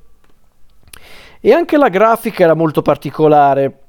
E 1.41 1.53
anche 1.53 1.77
la 1.77 1.91
grafica 1.91 2.45
era 2.45 2.55
molto 2.55 2.81
particolare, 2.81 3.81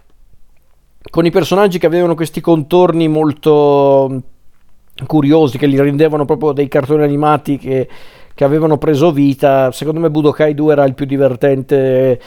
con 1.10 1.26
i 1.26 1.32
personaggi 1.32 1.80
che 1.80 1.86
avevano 1.86 2.14
questi 2.14 2.42
contorni 2.42 3.08
molto 3.08 4.22
curiosi, 5.06 5.58
che 5.58 5.68
li 5.68 5.80
rendevano 5.80 6.26
proprio 6.26 6.52
dei 6.52 6.68
cartoni 6.68 7.04
animati 7.04 7.58
che, 7.58 7.88
che 8.34 8.44
avevano 8.44 8.78
preso 8.78 9.12
vita. 9.12 9.72
Secondo 9.72 10.02
me 10.02 10.10
Budokai 10.10 10.54
2 10.54 10.72
era 10.74 10.84
il 10.84 10.94
più 10.94 11.06
divertente 11.06 12.20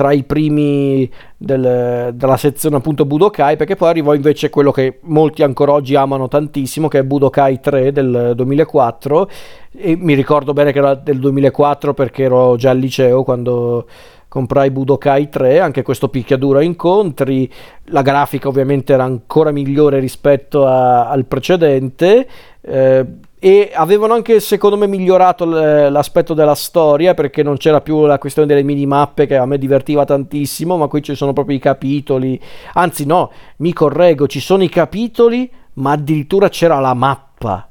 tra 0.00 0.12
i 0.12 0.22
primi 0.22 1.10
del, 1.36 2.12
della 2.14 2.38
sezione 2.38 2.76
appunto 2.76 3.04
Budokai 3.04 3.56
perché 3.56 3.76
poi 3.76 3.90
arrivò 3.90 4.14
invece 4.14 4.48
quello 4.48 4.70
che 4.70 5.00
molti 5.02 5.42
ancora 5.42 5.72
oggi 5.72 5.94
amano 5.94 6.26
tantissimo 6.26 6.88
che 6.88 7.00
è 7.00 7.02
Budokai 7.02 7.60
3 7.60 7.92
del 7.92 8.32
2004 8.34 9.30
e 9.76 9.96
mi 9.96 10.14
ricordo 10.14 10.54
bene 10.54 10.72
che 10.72 10.78
era 10.78 10.94
del 10.94 11.18
2004 11.18 11.92
perché 11.92 12.22
ero 12.22 12.56
già 12.56 12.70
al 12.70 12.78
liceo 12.78 13.24
quando 13.24 13.86
comprai 14.26 14.70
Budokai 14.70 15.28
3, 15.28 15.58
anche 15.58 15.82
questo 15.82 16.08
picchiaduro 16.08 16.60
a 16.60 16.62
incontri, 16.62 17.52
la 17.86 18.00
grafica 18.00 18.48
ovviamente 18.48 18.94
era 18.94 19.02
ancora 19.04 19.50
migliore 19.50 19.98
rispetto 19.98 20.66
a, 20.66 21.08
al 21.08 21.26
precedente. 21.26 22.28
Eh, 22.60 23.06
e 23.42 23.70
avevano 23.72 24.12
anche 24.12 24.38
secondo 24.38 24.76
me 24.76 24.86
migliorato 24.86 25.46
l'aspetto 25.46 26.34
della 26.34 26.54
storia 26.54 27.14
perché 27.14 27.42
non 27.42 27.56
c'era 27.56 27.80
più 27.80 28.04
la 28.04 28.18
questione 28.18 28.46
delle 28.46 28.62
minimappe 28.62 29.26
che 29.26 29.34
a 29.34 29.46
me 29.46 29.56
divertiva 29.56 30.04
tantissimo 30.04 30.76
ma 30.76 30.88
qui 30.88 31.02
ci 31.02 31.14
sono 31.14 31.32
proprio 31.32 31.56
i 31.56 31.58
capitoli. 31.58 32.38
Anzi 32.74 33.06
no 33.06 33.32
mi 33.56 33.72
correggo 33.72 34.26
ci 34.26 34.40
sono 34.40 34.62
i 34.62 34.68
capitoli 34.68 35.50
ma 35.74 35.92
addirittura 35.92 36.50
c'era 36.50 36.80
la 36.80 36.92
mappa. 36.92 37.66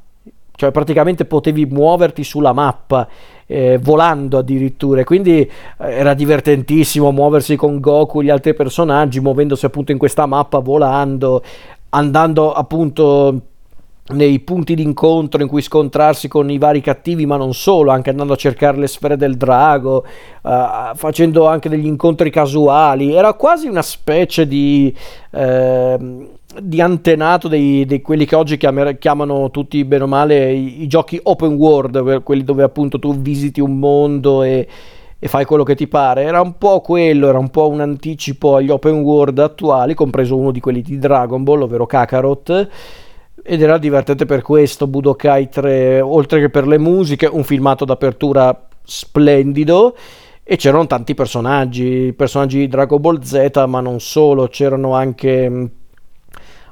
Cioè 0.55 0.71
praticamente 0.71 1.25
potevi 1.25 1.67
muoverti 1.67 2.23
sulla 2.23 2.51
mappa 2.51 3.07
eh, 3.45 3.77
volando 3.79 4.39
addirittura. 4.39 5.03
Quindi 5.03 5.41
eh, 5.41 5.49
era 5.77 6.15
divertentissimo 6.15 7.11
muoversi 7.11 7.55
con 7.55 7.79
Goku 7.79 8.21
e 8.21 8.23
gli 8.23 8.29
altri 8.31 8.55
personaggi 8.55 9.19
muovendosi 9.19 9.67
appunto 9.67 9.91
in 9.91 9.99
questa 9.99 10.25
mappa 10.25 10.57
volando 10.57 11.43
andando 11.91 12.53
appunto 12.53 13.41
nei 14.09 14.39
punti 14.39 14.73
d'incontro 14.73 15.41
in 15.41 15.47
cui 15.47 15.61
scontrarsi 15.61 16.27
con 16.27 16.49
i 16.49 16.57
vari 16.57 16.81
cattivi, 16.81 17.25
ma 17.25 17.37
non 17.37 17.53
solo, 17.53 17.91
anche 17.91 18.09
andando 18.09 18.33
a 18.33 18.37
cercare 18.37 18.77
le 18.77 18.87
sfere 18.87 19.17
del 19.17 19.35
drago, 19.35 20.05
uh, 20.41 20.95
facendo 20.95 21.47
anche 21.47 21.69
degli 21.69 21.85
incontri 21.85 22.31
casuali. 22.31 23.13
Era 23.13 23.33
quasi 23.33 23.67
una 23.67 23.81
specie 23.81 24.47
di, 24.47 24.93
uh, 25.31 26.27
di 26.59 26.81
antenato 26.81 27.47
di 27.47 28.01
quelli 28.03 28.25
che 28.25 28.35
oggi 28.35 28.57
chiamer- 28.57 28.97
chiamano 28.97 29.51
tutti 29.51 29.83
bene 29.83 30.03
o 30.03 30.07
male 30.07 30.53
i, 30.53 30.81
i, 30.83 30.87
giochi 30.87 31.19
open 31.21 31.53
world, 31.53 32.23
quelli 32.23 32.43
dove 32.43 32.63
appunto 32.63 32.97
tu 32.97 33.15
visiti 33.15 33.61
un 33.61 33.77
mondo 33.77 34.41
e, 34.41 34.67
e 35.19 35.27
fai 35.27 35.45
quello 35.45 35.63
che 35.63 35.75
ti 35.75 35.87
pare. 35.87 36.23
Era 36.23 36.41
un 36.41 36.57
po' 36.57 36.81
quello, 36.81 37.27
era 37.27 37.37
un 37.37 37.49
po' 37.49 37.69
un 37.69 37.81
anticipo 37.81 38.55
agli 38.55 38.71
open 38.71 39.01
world 39.01 39.37
attuali, 39.37 39.93
compreso 39.93 40.35
uno 40.35 40.49
di 40.49 40.59
quelli 40.59 40.81
di 40.81 40.97
Dragon 40.97 41.43
Ball, 41.43 41.61
ovvero 41.61 41.85
Kakarot 41.85 42.69
ed 43.51 43.63
era 43.63 43.79
divertente 43.79 44.25
per 44.25 44.43
questo 44.43 44.85
Budokai 44.85 45.49
3 45.49 46.01
oltre 46.01 46.39
che 46.39 46.49
per 46.51 46.67
le 46.67 46.77
musiche 46.77 47.25
un 47.25 47.43
filmato 47.43 47.83
d'apertura 47.83 48.67
splendido. 48.83 49.95
E 50.43 50.55
c'erano 50.55 50.85
tanti 50.85 51.15
personaggi 51.15 52.13
personaggi 52.15 52.59
di 52.59 52.67
Dragon 52.67 53.01
Ball 53.01 53.21
Z 53.21 53.65
ma 53.67 53.81
non 53.81 53.99
solo 53.99 54.47
c'erano 54.47 54.93
anche 54.93 55.49
mh, 55.49 55.71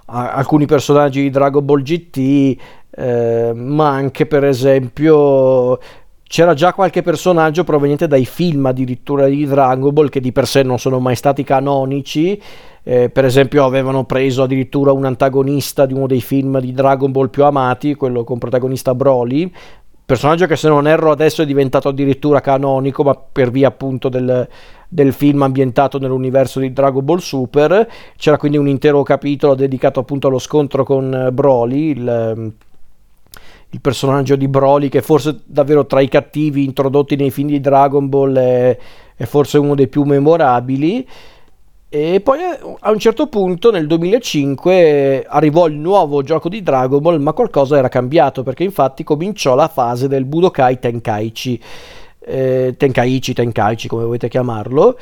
alcuni 0.06 0.66
personaggi 0.66 1.22
di 1.22 1.30
Dragon 1.30 1.66
Ball 1.66 1.82
GT 1.82 2.58
eh, 2.92 3.52
ma 3.54 3.90
anche 3.90 4.26
per 4.26 4.44
esempio 4.46 5.80
c'era 6.28 6.54
già 6.54 6.74
qualche 6.74 7.02
personaggio 7.02 7.64
proveniente 7.64 8.08
dai 8.08 8.26
film 8.26 8.66
addirittura 8.66 9.28
di 9.28 9.46
Dragon 9.46 9.94
Ball 9.94 10.10
che 10.10 10.20
di 10.20 10.32
per 10.32 10.48
sé 10.48 10.64
non 10.64 10.78
sono 10.78 11.00
mai 11.00 11.16
stati 11.16 11.44
canonici 11.44 12.40
eh, 12.90 13.10
per 13.10 13.26
esempio 13.26 13.66
avevano 13.66 14.06
preso 14.06 14.44
addirittura 14.44 14.94
un 14.94 15.04
antagonista 15.04 15.86
di 15.86 15.94
uno 15.94 16.08
dei 16.08 16.22
film 16.22 16.58
di 16.62 16.72
Dragon 16.72 17.12
Ball 17.12 17.30
più 17.30 17.44
amati, 17.44 17.96
quello 17.96 18.24
con 18.24 18.38
protagonista 18.38 18.96
Broly, 18.96 19.52
personaggio 20.06 20.46
che 20.46 20.56
se 20.56 20.70
non 20.70 20.88
erro 20.88 21.12
adesso 21.12 21.42
è 21.42 21.46
diventato 21.46 21.90
addirittura 21.90 22.40
canonico, 22.40 23.04
ma 23.04 23.14
per 23.14 23.52
via 23.52 23.68
appunto 23.68 24.08
del, 24.08 24.48
del 24.88 25.12
film 25.12 25.42
ambientato 25.42 26.00
nell'universo 26.00 26.62
di 26.62 26.72
Dragon 26.72 27.04
Ball 27.04 27.18
Super. 27.18 27.86
C'era 28.16 28.38
quindi 28.38 28.58
un 28.58 28.70
intero 28.70 29.04
capitolo 29.04 29.54
dedicato 29.54 30.00
appunto 30.00 30.28
allo 30.28 30.40
scontro 30.40 30.86
con 30.86 31.28
Broly, 31.34 31.90
il, 31.90 32.54
il 33.70 33.82
personaggio 33.82 34.36
di 34.36 34.48
Broly 34.48 34.88
che 34.90 35.02
forse 35.02 35.42
davvero 35.46 35.86
tra 35.86 36.00
i 36.00 36.08
cattivi 36.08 36.64
introdotti 36.64 37.16
nei 37.16 37.32
film 37.32 37.50
di 37.50 37.60
Dragon 37.60 38.08
Ball 38.08 38.38
è, 38.38 38.78
è 39.16 39.26
forse 39.26 39.58
uno 39.58 39.76
dei 39.76 39.88
più 39.88 40.04
memorabili. 40.04 41.08
E 41.90 42.20
poi 42.22 42.40
eh, 42.40 42.60
a 42.80 42.92
un 42.92 43.00
certo 43.00 43.28
punto 43.28 43.72
nel 43.72 43.88
2005 43.88 45.26
arrivò 45.28 45.68
il 45.68 45.76
nuovo 45.76 46.22
gioco 46.22 46.50
di 46.50 46.62
Dragon 46.62 47.02
Ball, 47.02 47.22
ma 47.22 47.34
qualcosa 47.34 47.78
era 47.78 47.88
cambiato 47.90 48.44
perché 48.44 48.64
infatti 48.64 49.04
cominciò 49.04 49.56
la 49.56 49.68
fase 49.68 50.08
del 50.08 50.26
Budokai 50.26 50.80
Tenkaichi, 50.80 51.62
eh, 52.20 52.76
Tenkaichi, 52.78 53.34
Tenkaichi 53.34 53.88
come 53.88 54.04
volete 54.04 54.30
chiamarlo. 54.30 54.98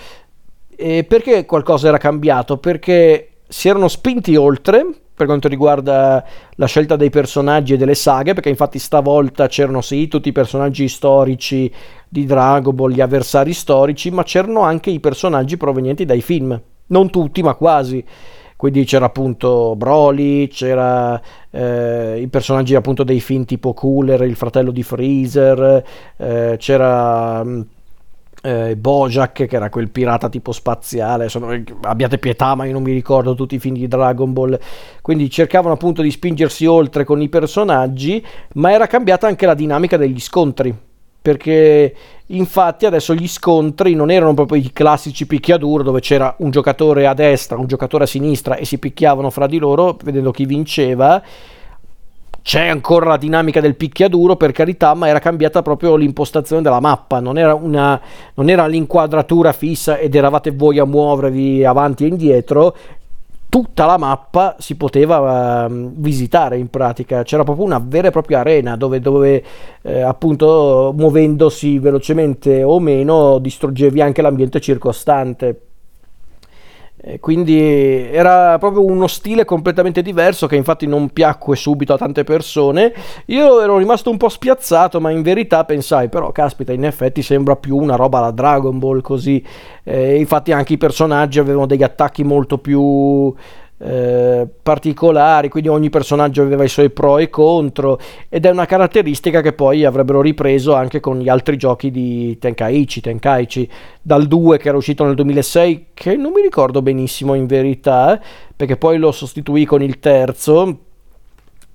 E 0.76 1.04
perché 1.06 1.46
qualcosa 1.46 1.88
era 1.88 1.98
cambiato? 1.98 2.58
Perché 2.58 3.30
si 3.48 3.70
erano 3.70 3.88
spinti 3.88 4.36
oltre 4.36 4.86
per 5.16 5.26
quanto 5.26 5.48
riguarda 5.48 6.24
la 6.56 6.66
scelta 6.66 6.96
dei 6.98 7.10
personaggi 7.10 7.74
e 7.74 7.78
delle 7.78 7.96
saghe, 7.96 8.34
perché 8.34 8.50
infatti 8.50 8.80
stavolta 8.80 9.48
c'erano 9.48 9.82
sì 9.82 10.08
tutti 10.08 10.30
i 10.30 10.34
personaggi 10.34 10.88
storici 10.90 11.72
di 12.08 12.26
Dragon 12.26 12.76
Ball, 12.76 12.92
gli 12.92 13.02
avversari 13.02 13.54
storici, 13.54 14.12
ma 14.12 14.24
c'erano 14.24 14.62
anche 14.62 14.90
i 14.90 15.00
personaggi 15.00 15.56
provenienti 15.56 16.06
dai 16.06 16.22
film. 16.22 16.60
Non 16.88 17.10
tutti 17.10 17.42
ma 17.42 17.56
quasi. 17.56 18.04
Quindi 18.58 18.86
c'era 18.86 19.06
appunto 19.06 19.76
Broly, 19.76 20.48
c'era 20.48 21.22
eh, 21.52 22.20
i 22.22 22.28
personaggi 22.28 22.74
appunto 22.74 23.04
dei 23.04 23.20
film 23.20 23.44
tipo 23.44 23.74
Cooler, 23.74 24.22
il 24.22 24.36
fratello 24.36 24.72
di 24.72 24.82
Freezer, 24.82 25.84
eh, 26.18 26.56
c'era 26.58 27.44
mm, 27.44 27.62
eh, 28.46 28.76
Bojack 28.76 29.46
che 29.48 29.56
era 29.56 29.70
quel 29.70 29.90
pirata 29.90 30.30
tipo 30.30 30.52
spaziale, 30.52 31.24
insomma, 31.24 31.60
abbiate 31.82 32.20
pietà 32.20 32.54
ma 32.54 32.66
io 32.66 32.74
non 32.74 32.84
mi 32.84 32.94
ricordo 32.94 33.34
tutti 33.34 33.56
i 33.56 33.60
film 33.60 33.76
di 33.76 33.88
Dragon 33.88 34.32
Ball, 34.32 34.58
quindi 35.02 35.30
cercavano 35.30 35.74
appunto 35.74 36.02
di 36.02 36.12
spingersi 36.12 36.66
oltre 36.66 37.04
con 37.04 37.22
i 37.22 37.30
personaggi, 37.30 38.24
ma 38.54 38.72
era 38.72 38.86
cambiata 38.88 39.28
anche 39.28 39.46
la 39.46 39.56
dinamica 39.56 39.98
degli 39.98 40.20
scontri 40.20 40.74
perché 41.26 41.96
infatti 42.28 42.86
adesso 42.86 43.16
gli 43.16 43.28
scontri 43.28 43.96
non 43.96 44.12
erano 44.12 44.36
proprio 44.36 44.62
i 44.62 44.72
classici 44.72 45.26
picchiaduro 45.26 45.82
dove 45.82 46.00
c'era 46.00 46.36
un 46.40 46.52
giocatore 46.52 47.08
a 47.08 47.16
destra, 47.16 47.58
un 47.58 47.66
giocatore 47.66 48.04
a 48.04 48.08
sinistra 48.08 48.58
e 48.58 48.66
si 48.66 48.78
picchiavano 48.78 49.32
fra 49.32 49.48
di 49.48 49.58
loro 49.58 49.98
vedendo 50.04 50.30
chi 50.30 50.46
vinceva. 50.46 51.20
C'è 52.46 52.68
ancora 52.68 53.08
la 53.08 53.18
dinamica 53.18 53.60
del 53.60 53.74
picchiaduro 53.74 54.36
per 54.36 54.52
carità, 54.52 54.94
ma 54.94 55.08
era 55.08 55.18
cambiata 55.18 55.64
proprio 55.64 55.96
l'impostazione 55.96 56.62
della 56.62 56.80
mappa, 56.80 57.20
non 57.20 57.40
era, 57.40 57.56
una, 57.56 58.00
non 58.36 58.50
era 58.50 58.68
l'inquadratura 58.68 59.52
fissa 59.52 59.98
ed 59.98 60.14
eravate 60.14 60.52
voi 60.52 60.78
a 60.78 60.86
muovervi 60.86 61.66
avanti 61.66 62.04
e 62.04 62.08
indietro, 62.10 62.76
tutta 63.50 63.88
la 63.88 63.98
mappa 63.98 64.58
si 64.60 64.76
poteva 64.76 65.66
uh, 65.66 65.92
visitare 65.96 66.60
in 66.60 66.70
pratica, 66.70 67.24
c'era 67.24 67.44
proprio 67.44 67.66
una 67.66 67.84
vera 67.84 68.10
e 68.10 68.12
propria 68.12 68.42
arena 68.42 68.78
dove, 68.78 69.00
dove 69.00 69.44
eh, 69.82 70.02
appunto 70.02 70.94
muovendosi 70.96 71.80
velocemente 71.80 72.62
o 72.62 72.80
meno 72.80 73.40
distruggevi 73.40 74.02
anche 74.02 74.22
l'ambiente 74.22 74.60
circostante. 74.60 75.65
Quindi 77.20 77.60
era 77.60 78.58
proprio 78.58 78.84
uno 78.84 79.06
stile 79.06 79.46
completamente 79.46 80.02
diverso 80.02 80.48
che 80.48 80.56
infatti 80.56 80.88
non 80.88 81.10
piacque 81.10 81.56
subito 81.56 81.94
a 81.94 81.98
tante 81.98 82.24
persone. 82.24 82.94
Io 83.28 83.62
ero 83.62 83.78
rimasto 83.78 84.10
un 84.10 84.18
po' 84.18 84.28
spiazzato, 84.28 85.00
ma 85.00 85.12
in 85.12 85.22
verità 85.22 85.66
pensai, 85.66 86.10
però 86.10 86.32
caspita, 86.32 86.74
in 86.74 86.84
effetti 86.84 87.22
sembra 87.22 87.56
più 87.56 87.78
una 87.78 87.96
roba 87.96 88.18
alla 88.18 88.32
Dragon 88.32 88.80
Ball 88.80 89.02
così. 89.02 89.44
Eh, 89.84 90.16
infatti 90.18 90.52
anche 90.52 90.74
i 90.74 90.78
personaggi 90.78 91.38
avevano 91.38 91.68
degli 91.68 91.84
attacchi 91.84 92.24
molto 92.24 92.58
più 92.58 93.32
eh, 93.78 94.48
particolari, 94.62 95.50
quindi 95.50 95.70
ogni 95.70 95.90
personaggio 95.90 96.42
aveva 96.42 96.64
i 96.64 96.70
suoi 96.70 96.90
pro 96.90 97.18
e 97.18 97.30
contro 97.30 98.00
ed 98.30 98.46
è 98.46 98.50
una 98.50 98.66
caratteristica 98.66 99.42
che 99.42 99.54
poi 99.54 99.84
avrebbero 99.84 100.22
ripreso 100.22 100.74
anche 100.74 101.00
con 101.00 101.20
gli 101.20 101.30
altri 101.30 101.58
giochi 101.58 101.92
di 101.92 102.38
Tenkaichi, 102.40 103.02
Tenkaichi 103.02 103.70
dal 104.02 104.28
2 104.28 104.58
che 104.58 104.70
era 104.70 104.78
uscito 104.78 105.04
nel 105.04 105.16
2006 105.16 105.88
che 105.94 106.16
non 106.16 106.32
mi 106.32 106.42
ricordo 106.42 106.82
benissimo 106.82 107.34
in 107.34 107.48
verità 107.48 108.22
perché 108.56 108.78
poi 108.78 108.98
lo 108.98 109.12
sostituì 109.12 109.66
con 109.66 109.82
il 109.82 110.00
terzo 110.00 110.80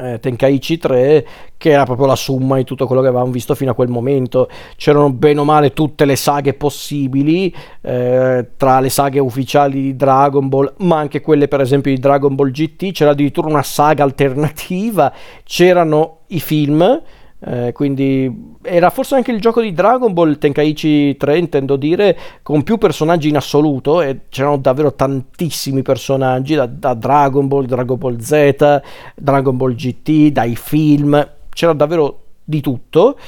eh, 0.01 0.19
Tenkaichi 0.21 0.79
3 0.79 1.27
che 1.57 1.71
era 1.71 1.85
proprio 1.85 2.07
la 2.07 2.17
summa 2.17 2.57
di 2.57 2.65
tutto 2.65 2.87
quello 2.87 3.03
che 3.03 3.09
avevamo 3.09 3.31
visto 3.31 3.55
fino 3.55 3.73
a 3.73 3.75
quel 3.75 3.89
momento. 3.89 4.49
C'erano 4.77 5.13
bene 5.13 5.41
o 5.41 5.45
male 5.45 5.73
tutte 5.73 6.05
le 6.05 6.17
saghe 6.17 6.55
possibili 6.55 7.55
eh, 7.83 8.51
tra 8.57 8.81
le 8.81 8.89
saghe 8.89 9.19
ufficiali 9.19 9.83
di 9.83 9.97
Dragon 9.97 10.49
Ball 10.49 10.73
ma 10.79 10.99
anche 10.99 11.21
quelle 11.21 11.49
per 11.49 11.61
esempio 11.61 11.93
di 11.93 12.01
Dragon 12.01 12.35
Ball 12.35 12.51
GT 12.51 12.93
c'era 12.93 13.11
addirittura 13.11 13.49
una 13.49 13.63
saga 13.63 14.05
alternativa 14.05 15.13
c'erano 15.45 16.21
i 16.29 16.41
film 16.41 17.03
eh, 17.43 17.73
quindi 17.73 18.57
era 18.61 18.91
forse 18.91 19.15
anche 19.15 19.31
il 19.31 19.41
gioco 19.41 19.63
di 19.63 19.73
Dragon 19.73 20.13
Ball 20.13 20.37
Tenkaichi 20.37 21.17
3 21.17 21.39
intendo 21.39 21.77
dire 21.77 22.17
con 22.43 22.63
più 22.63 22.77
personaggi 22.77 23.31
in 23.31 23.37
assoluto 23.37 24.03
e 24.03 24.21
c'erano 24.29 24.59
davvero 24.59 24.93
tantissimi 24.93 25.81
personaggi 25.81 26.55
da, 26.55 26.67
da 26.67 26.93
Dragon 26.93 27.49
Ball, 27.49 27.65
Dragon 27.65 27.97
Ball 27.97 28.19
Z, 28.19 28.83
Dragon 29.15 29.57
Ball 29.57 29.75
GT, 29.75 30.31
dai 30.33 30.55
film 30.55 31.29
c'era 31.49 31.73
davvero 31.73 32.21
di 32.45 32.61
tutto. 32.61 33.19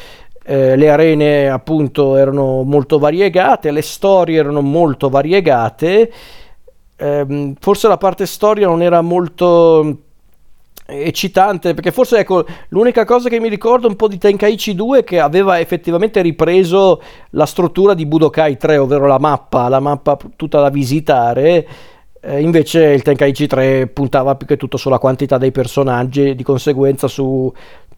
Eh, 0.44 0.76
le 0.76 0.90
arene 0.90 1.48
appunto 1.48 2.16
erano 2.16 2.64
molto 2.64 2.98
variegate 2.98 3.70
le 3.70 3.82
storie 3.82 4.38
erano 4.38 4.60
molto 4.60 5.08
variegate. 5.08 6.12
Eh, 6.96 7.54
forse 7.58 7.88
la 7.88 7.96
parte 7.96 8.26
storia 8.26 8.66
non 8.66 8.82
era 8.82 9.00
molto 9.00 9.98
eccitante 11.00 11.74
perché 11.74 11.90
forse 11.90 12.18
ecco 12.18 12.44
l'unica 12.68 13.04
cosa 13.04 13.28
che 13.28 13.40
mi 13.40 13.48
ricordo 13.48 13.88
un 13.88 13.96
po' 13.96 14.08
di 14.08 14.18
Tenkaichi 14.18 14.74
2 14.74 14.98
è 14.98 15.04
che 15.04 15.20
aveva 15.20 15.58
effettivamente 15.58 16.20
ripreso 16.20 17.02
la 17.30 17.46
struttura 17.46 17.94
di 17.94 18.06
Budokai 18.06 18.56
3 18.56 18.76
ovvero 18.78 19.06
la 19.06 19.18
mappa 19.18 19.68
la 19.68 19.80
mappa 19.80 20.16
tutta 20.36 20.60
da 20.60 20.70
visitare 20.70 21.66
eh, 22.20 22.40
invece 22.40 22.84
il 22.84 23.02
Tenkaichi 23.02 23.46
3 23.46 23.86
puntava 23.88 24.36
più 24.36 24.46
che 24.46 24.56
tutto 24.56 24.76
sulla 24.76 24.98
quantità 24.98 25.38
dei 25.38 25.50
personaggi 25.50 26.34
di 26.34 26.42
conseguenza 26.42 27.08
su 27.08 27.52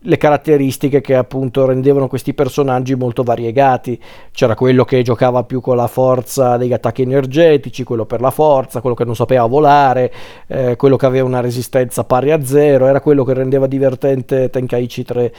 le 0.07 0.17
caratteristiche 0.17 1.01
che 1.01 1.15
appunto 1.15 1.67
rendevano 1.67 2.09
questi 2.09 2.35
personaggi 2.35 2.95
molto 2.95 3.23
variegati. 3.23 4.01
C'era 4.33 4.55
quello 4.55 4.85
che 4.85 5.03
giocava 5.03 5.45
più 5.45 5.61
con 5.61 5.77
la 5.77 5.87
forza 5.87 6.57
degli 6.57 6.73
attacchi 6.73 7.03
energetici, 7.03 7.85
quello 7.85 8.05
per 8.05 8.21
la 8.21 8.31
forza, 8.31 8.81
quello 8.81 8.97
che 8.97 9.05
non 9.05 9.17
sapeva 9.17 9.47
volare, 9.47 10.13
eh, 10.47 10.77
quello 10.77 10.97
che 10.97 11.07
aveva 11.07 11.27
una 11.27 11.41
resistenza 11.41 12.05
pari 12.05 12.33
a 12.33 12.45
zero, 12.45 12.87
era 12.87 13.01
quello 13.01 13.25
che 13.25 13.35
rendeva 13.35 13.67
divertente 13.67 14.51
Tenkaichi 14.51 15.05
3. 15.05 15.33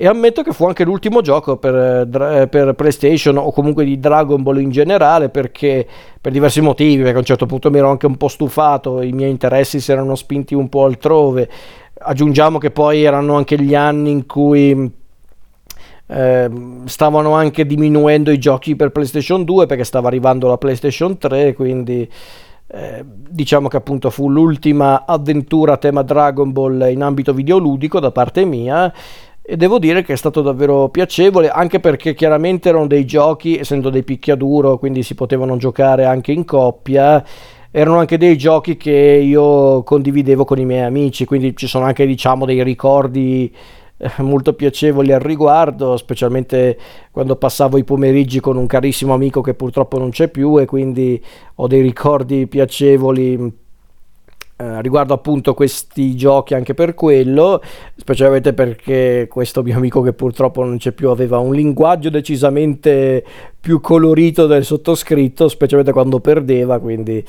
E 0.00 0.06
ammetto 0.06 0.42
che 0.42 0.52
fu 0.52 0.64
anche 0.64 0.84
l'ultimo 0.84 1.22
gioco 1.22 1.56
per, 1.56 1.74
eh, 1.74 2.46
per, 2.46 2.72
PlayStation 2.74 3.36
o 3.36 3.50
comunque 3.50 3.84
di 3.84 3.98
Dragon 3.98 4.40
Ball 4.44 4.60
in 4.60 4.70
generale 4.70 5.28
perché 5.28 5.84
per 6.20 6.30
diversi 6.30 6.60
motivi, 6.60 7.02
perché 7.02 7.16
a 7.16 7.18
un 7.18 7.24
certo 7.24 7.46
punto 7.46 7.68
mi 7.68 7.78
ero 7.78 7.90
anche 7.90 8.06
un 8.06 8.16
po' 8.16 8.28
stufato, 8.28 9.02
i 9.02 9.10
miei 9.10 9.30
interessi 9.30 9.80
si 9.80 9.90
erano 9.90 10.14
spinti 10.14 10.54
un 10.54 10.68
po' 10.68 10.84
altrove 10.84 11.48
aggiungiamo 11.98 12.58
che 12.58 12.70
poi 12.70 13.02
erano 13.02 13.36
anche 13.36 13.60
gli 13.60 13.74
anni 13.74 14.10
in 14.10 14.26
cui 14.26 14.90
eh, 16.10 16.50
stavano 16.84 17.34
anche 17.34 17.66
diminuendo 17.66 18.30
i 18.30 18.38
giochi 18.38 18.76
per 18.76 18.90
PlayStation 18.90 19.44
2 19.44 19.66
perché 19.66 19.84
stava 19.84 20.08
arrivando 20.08 20.48
la 20.48 20.56
PlayStation 20.56 21.18
3 21.18 21.54
quindi 21.54 22.08
eh, 22.70 23.04
diciamo 23.04 23.68
che 23.68 23.76
appunto 23.76 24.10
fu 24.10 24.30
l'ultima 24.30 25.04
avventura 25.06 25.74
a 25.74 25.76
tema 25.78 26.02
Dragon 26.02 26.52
Ball 26.52 26.90
in 26.90 27.02
ambito 27.02 27.32
videoludico 27.32 28.00
da 28.00 28.10
parte 28.10 28.44
mia 28.44 28.92
e 29.42 29.56
devo 29.56 29.78
dire 29.78 30.02
che 30.02 30.12
è 30.12 30.16
stato 30.16 30.42
davvero 30.42 30.88
piacevole 30.90 31.48
anche 31.48 31.80
perché 31.80 32.14
chiaramente 32.14 32.68
erano 32.68 32.86
dei 32.86 33.06
giochi 33.06 33.58
essendo 33.58 33.88
dei 33.88 34.02
picchiaduro 34.02 34.78
quindi 34.78 35.02
si 35.02 35.14
potevano 35.14 35.56
giocare 35.56 36.04
anche 36.04 36.32
in 36.32 36.44
coppia 36.44 37.24
erano 37.70 37.98
anche 37.98 38.18
dei 38.18 38.36
giochi 38.38 38.76
che 38.76 38.90
io 38.90 39.82
condividevo 39.82 40.44
con 40.44 40.58
i 40.58 40.64
miei 40.64 40.82
amici, 40.82 41.24
quindi 41.24 41.54
ci 41.56 41.66
sono 41.66 41.84
anche 41.84 42.06
diciamo 42.06 42.44
dei 42.46 42.62
ricordi 42.62 43.54
eh, 43.98 44.22
molto 44.22 44.54
piacevoli 44.54 45.12
al 45.12 45.20
riguardo, 45.20 45.96
specialmente 45.96 46.78
quando 47.10 47.36
passavo 47.36 47.78
i 47.78 47.84
pomeriggi 47.84 48.40
con 48.40 48.56
un 48.56 48.66
carissimo 48.66 49.12
amico 49.12 49.40
che 49.40 49.54
purtroppo 49.54 49.98
non 49.98 50.10
c'è 50.10 50.28
più 50.28 50.58
e 50.58 50.66
quindi 50.66 51.22
ho 51.56 51.66
dei 51.66 51.82
ricordi 51.82 52.46
piacevoli 52.46 53.66
eh, 54.60 54.82
riguardo 54.82 55.14
appunto 55.14 55.54
questi 55.54 56.16
giochi 56.16 56.54
anche 56.54 56.74
per 56.74 56.94
quello, 56.94 57.62
specialmente 57.94 58.54
perché 58.54 59.28
questo 59.30 59.62
mio 59.62 59.76
amico 59.76 60.00
che 60.00 60.12
purtroppo 60.12 60.64
non 60.64 60.78
c'è 60.78 60.90
più 60.90 61.10
aveva 61.10 61.38
un 61.38 61.54
linguaggio 61.54 62.10
decisamente 62.10 63.24
più 63.60 63.80
colorito 63.80 64.46
del 64.46 64.64
sottoscritto, 64.64 65.46
specialmente 65.48 65.92
quando 65.92 66.18
perdeva, 66.18 66.80
quindi 66.80 67.24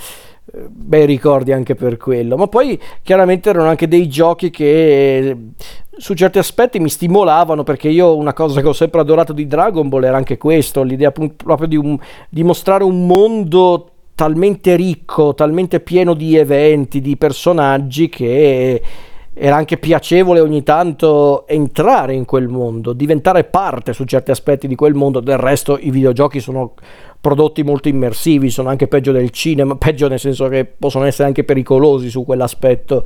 bei 0.68 1.06
ricordi 1.06 1.52
anche 1.52 1.76
per 1.76 1.98
quello. 1.98 2.38
Ma 2.38 2.48
poi 2.48 2.80
chiaramente 3.02 3.50
erano 3.50 3.70
anche 3.70 3.88
dei 3.88 4.08
giochi 4.08 4.50
che 4.50 5.36
su 5.98 6.14
certi 6.14 6.40
aspetti 6.40 6.80
mi 6.80 6.90
stimolavano 6.90 7.64
perché 7.64 7.90
io 7.90 8.16
una 8.16 8.34
cosa 8.34 8.62
che 8.62 8.68
ho 8.68 8.74
sempre 8.74 9.02
adorato 9.02 9.34
di 9.34 9.48
Dragon 9.48 9.90
Ball 9.90 10.06
era 10.06 10.18
anche 10.18 10.38
questo, 10.38 10.82
l'idea 10.82 11.12
proprio 11.12 11.68
di, 11.68 11.76
un, 11.76 11.98
di 12.30 12.44
mostrare 12.44 12.84
un 12.84 13.06
mondo 13.06 13.92
talmente 14.16 14.76
ricco, 14.76 15.34
talmente 15.34 15.80
pieno 15.80 16.14
di 16.14 16.36
eventi, 16.38 17.02
di 17.02 17.16
personaggi 17.16 18.10
che 18.10 18.82
era 19.42 19.56
anche 19.56 19.78
piacevole 19.78 20.42
ogni 20.42 20.64
tanto 20.64 21.48
entrare 21.48 22.14
in 22.14 22.26
quel 22.26 22.50
mondo, 22.50 22.92
diventare 22.92 23.46
parte 23.46 23.94
su 23.94 24.04
certi 24.04 24.32
aspetti 24.32 24.68
di 24.68 24.76
quel 24.76 24.96
mondo. 24.96 25.22
Del 25.22 25.38
resto 25.38 25.78
i 25.80 25.92
videogiochi 25.92 26.42
sono 26.42 26.74
prodotti 27.22 27.64
molto 27.64 27.88
immersivi, 27.88 28.50
sono 28.50 28.68
anche 28.68 28.90
peggio 28.90 29.14
del 29.14 29.30
cinema, 29.30 29.76
peggio 29.80 30.10
nel 30.10 30.20
senso 30.20 30.50
che 30.50 30.66
possono 30.66 31.06
essere 31.06 31.30
anche 31.30 31.46
pericolosi 31.46 32.10
su 32.10 32.26
quell'aspetto 32.26 33.06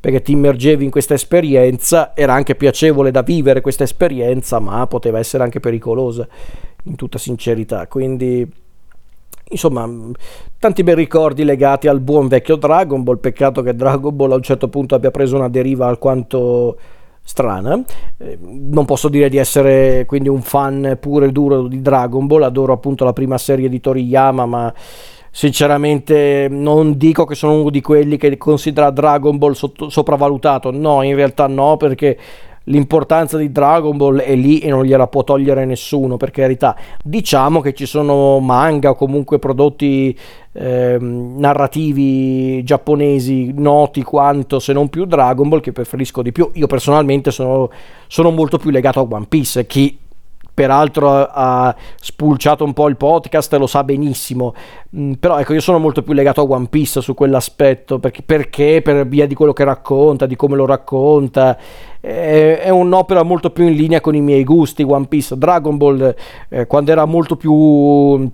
perché 0.00 0.22
ti 0.22 0.32
immergevi 0.32 0.84
in 0.84 0.90
questa 0.90 1.14
esperienza, 1.14 2.14
era 2.14 2.32
anche 2.32 2.54
piacevole 2.54 3.10
da 3.10 3.22
vivere 3.22 3.60
questa 3.60 3.84
esperienza, 3.84 4.58
ma 4.60 4.86
poteva 4.86 5.18
essere 5.18 5.42
anche 5.42 5.60
pericolosa 5.60 6.26
in 6.84 6.94
tutta 6.94 7.18
sincerità. 7.18 7.86
Quindi 7.86 8.50
Insomma, 9.48 9.88
tanti 10.58 10.82
bei 10.82 10.96
ricordi 10.96 11.44
legati 11.44 11.86
al 11.86 12.00
buon 12.00 12.26
vecchio 12.26 12.56
Dragon 12.56 13.02
Ball. 13.02 13.18
Peccato 13.18 13.62
che 13.62 13.76
Dragon 13.76 14.14
Ball 14.14 14.32
a 14.32 14.36
un 14.36 14.42
certo 14.42 14.68
punto 14.68 14.94
abbia 14.96 15.12
preso 15.12 15.36
una 15.36 15.48
deriva 15.48 15.86
alquanto 15.86 16.76
strana. 17.22 17.80
Eh, 18.18 18.38
non 18.40 18.84
posso 18.84 19.08
dire 19.08 19.28
di 19.28 19.36
essere 19.36 20.04
quindi 20.04 20.28
un 20.28 20.42
fan 20.42 20.96
puro 21.00 21.26
e 21.26 21.32
duro 21.32 21.68
di 21.68 21.80
Dragon 21.80 22.26
Ball, 22.26 22.42
adoro 22.42 22.72
appunto 22.72 23.04
la 23.04 23.12
prima 23.12 23.38
serie 23.38 23.68
di 23.68 23.80
Toriyama, 23.80 24.46
ma 24.46 24.74
sinceramente 25.30 26.48
non 26.50 26.96
dico 26.96 27.24
che 27.24 27.34
sono 27.34 27.60
uno 27.60 27.70
di 27.70 27.80
quelli 27.80 28.16
che 28.16 28.36
considera 28.38 28.90
Dragon 28.90 29.38
Ball 29.38 29.52
sotto- 29.52 29.90
sopravvalutato, 29.90 30.70
no, 30.70 31.02
in 31.02 31.14
realtà 31.14 31.46
no, 31.46 31.76
perché 31.76 32.16
l'importanza 32.66 33.36
di 33.36 33.50
Dragon 33.52 33.96
Ball 33.96 34.20
è 34.20 34.34
lì 34.34 34.58
e 34.58 34.70
non 34.70 34.84
gliela 34.84 35.06
può 35.06 35.24
togliere 35.24 35.64
nessuno, 35.64 36.16
per 36.16 36.30
carità. 36.30 36.76
Diciamo 37.02 37.60
che 37.60 37.74
ci 37.74 37.86
sono 37.86 38.38
manga 38.38 38.90
o 38.90 38.94
comunque 38.94 39.38
prodotti 39.38 40.16
eh, 40.52 40.96
narrativi 41.00 42.62
giapponesi 42.64 43.52
noti 43.54 44.02
quanto 44.02 44.58
se 44.58 44.72
non 44.72 44.88
più 44.88 45.04
Dragon 45.04 45.48
Ball 45.48 45.60
che 45.60 45.72
preferisco 45.72 46.22
di 46.22 46.32
più. 46.32 46.50
Io 46.54 46.66
personalmente 46.66 47.30
sono, 47.30 47.70
sono 48.06 48.30
molto 48.30 48.58
più 48.58 48.70
legato 48.70 49.00
a 49.00 49.06
One 49.08 49.26
Piece, 49.28 49.66
chi 49.66 49.98
peraltro 50.56 51.10
ha 51.10 51.76
spulciato 52.00 52.64
un 52.64 52.72
po' 52.72 52.88
il 52.88 52.96
podcast 52.96 53.54
lo 53.56 53.66
sa 53.66 53.84
benissimo. 53.84 54.54
Mm, 54.96 55.12
però 55.20 55.38
ecco 55.38 55.52
io 55.52 55.60
sono 55.60 55.78
molto 55.78 56.02
più 56.02 56.14
legato 56.14 56.40
a 56.40 56.44
One 56.48 56.68
Piece 56.70 57.02
su 57.02 57.12
quell'aspetto 57.12 57.98
perché, 57.98 58.22
perché? 58.22 58.80
Per 58.82 59.06
via 59.06 59.26
di 59.26 59.34
quello 59.34 59.52
che 59.52 59.64
racconta 59.64 60.24
di 60.24 60.34
come 60.34 60.56
lo 60.56 60.64
racconta. 60.64 61.58
È, 62.00 62.60
è 62.62 62.70
un'opera 62.70 63.22
molto 63.22 63.50
più 63.50 63.66
in 63.66 63.74
linea 63.74 64.00
con 64.00 64.14
i 64.14 64.22
miei 64.22 64.44
gusti 64.44 64.82
One 64.82 65.08
Piece. 65.08 65.36
Dragon 65.36 65.76
Ball 65.76 66.14
eh, 66.48 66.66
quando 66.66 66.90
era 66.90 67.04
molto 67.04 67.36
più 67.36 68.26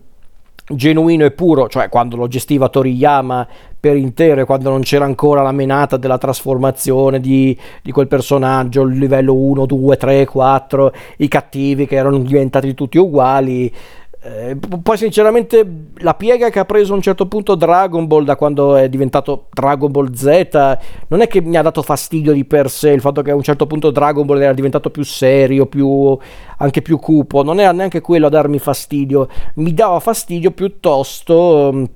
genuino 0.65 1.25
e 1.25 1.33
puro, 1.33 1.69
cioè 1.69 1.89
quando 1.89 2.15
lo 2.15 2.29
gestiva 2.29 2.69
Toriyama 2.69 3.49
per 3.83 3.97
intero 3.97 4.47
quando 4.47 4.71
non 4.71 4.83
c'era 4.83 5.05
ancora 5.05 5.43
la 5.43 5.51
menata 5.51 5.97
della 5.97 6.17
trasformazione 6.17 7.19
di, 7.19 7.59
di 7.83 7.91
quel 7.91 8.07
personaggio, 8.07 8.83
il 8.83 8.97
livello 8.97 9.35
1, 9.35 9.67
2, 9.67 9.97
3, 9.97 10.25
4, 10.25 10.93
i 11.17 11.27
cattivi 11.27 11.89
che 11.89 11.97
erano 11.97 12.19
diventati 12.19 12.75
tutti 12.75 12.97
uguali. 12.97 13.75
Eh, 14.23 14.57
poi 14.81 14.97
sinceramente 14.97 15.67
la 15.97 16.15
piega 16.15 16.49
che 16.49 16.61
ha 16.61 16.65
preso 16.65 16.93
a 16.93 16.95
un 16.95 17.03
certo 17.03 17.27
punto 17.27 17.57
Dragon 17.57 18.07
Ball 18.07 18.23
da 18.23 18.37
quando 18.37 18.77
è 18.77 18.89
diventato 18.89 19.49
Dragon 19.51 19.91
Ball 19.91 20.13
Z 20.13 20.79
non 21.09 21.23
è 21.23 21.27
che 21.27 21.41
mi 21.41 21.57
ha 21.57 21.63
dato 21.63 21.83
fastidio 21.83 22.33
di 22.33 22.45
per 22.45 22.71
sé 22.71 22.91
il 22.91 23.01
fatto 23.01 23.21
che 23.23 23.33
a 23.33 23.35
un 23.35 23.43
certo 23.43 23.67
punto 23.67 23.91
Dragon 23.91 24.25
Ball 24.25 24.43
era 24.43 24.53
diventato 24.53 24.91
più 24.91 25.03
serio, 25.03 25.67
più, 25.67 26.17
anche 26.59 26.83
più 26.83 27.01
cupo, 27.01 27.43
non 27.43 27.59
era 27.59 27.73
neanche 27.73 28.01
quello 28.01 28.27
a 28.27 28.31
darmi 28.31 28.61
fastidio, 28.61 29.27
mi 29.55 29.75
dava 29.75 29.99
fastidio 29.99 30.53
piuttosto 30.53 31.89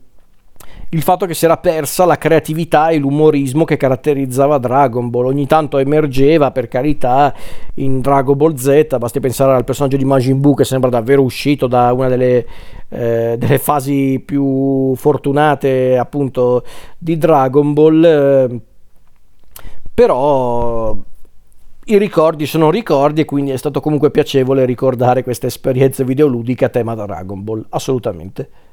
il 0.90 1.02
fatto 1.02 1.26
che 1.26 1.34
si 1.34 1.44
era 1.44 1.56
persa 1.56 2.04
la 2.04 2.16
creatività 2.16 2.90
e 2.90 2.98
l'umorismo 2.98 3.64
che 3.64 3.76
caratterizzava 3.76 4.58
Dragon 4.58 5.10
Ball. 5.10 5.26
Ogni 5.26 5.46
tanto 5.46 5.78
emergeva, 5.78 6.52
per 6.52 6.68
carità, 6.68 7.34
in 7.74 8.00
Dragon 8.00 8.36
Ball 8.36 8.54
Z, 8.54 8.96
basti 8.98 9.18
pensare 9.18 9.54
al 9.54 9.64
personaggio 9.64 9.96
di 9.96 10.04
Majin 10.04 10.40
Buu 10.40 10.54
che 10.54 10.64
sembra 10.64 10.88
davvero 10.88 11.22
uscito 11.22 11.66
da 11.66 11.92
una 11.92 12.08
delle, 12.08 12.46
eh, 12.88 13.34
delle 13.36 13.58
fasi 13.58 14.22
più 14.24 14.94
fortunate 14.94 15.98
appunto 15.98 16.62
di 16.98 17.18
Dragon 17.18 17.72
Ball. 17.72 18.04
Eh, 18.04 18.60
però 19.92 20.96
i 21.86 21.98
ricordi 21.98 22.46
sono 22.46 22.70
ricordi 22.70 23.22
e 23.22 23.24
quindi 23.24 23.50
è 23.50 23.56
stato 23.56 23.80
comunque 23.80 24.10
piacevole 24.10 24.64
ricordare 24.64 25.22
queste 25.22 25.46
esperienze 25.48 26.04
videoludiche 26.04 26.64
a 26.64 26.68
tema 26.68 26.94
Dragon 26.94 27.42
Ball, 27.42 27.64
assolutamente. 27.70 28.65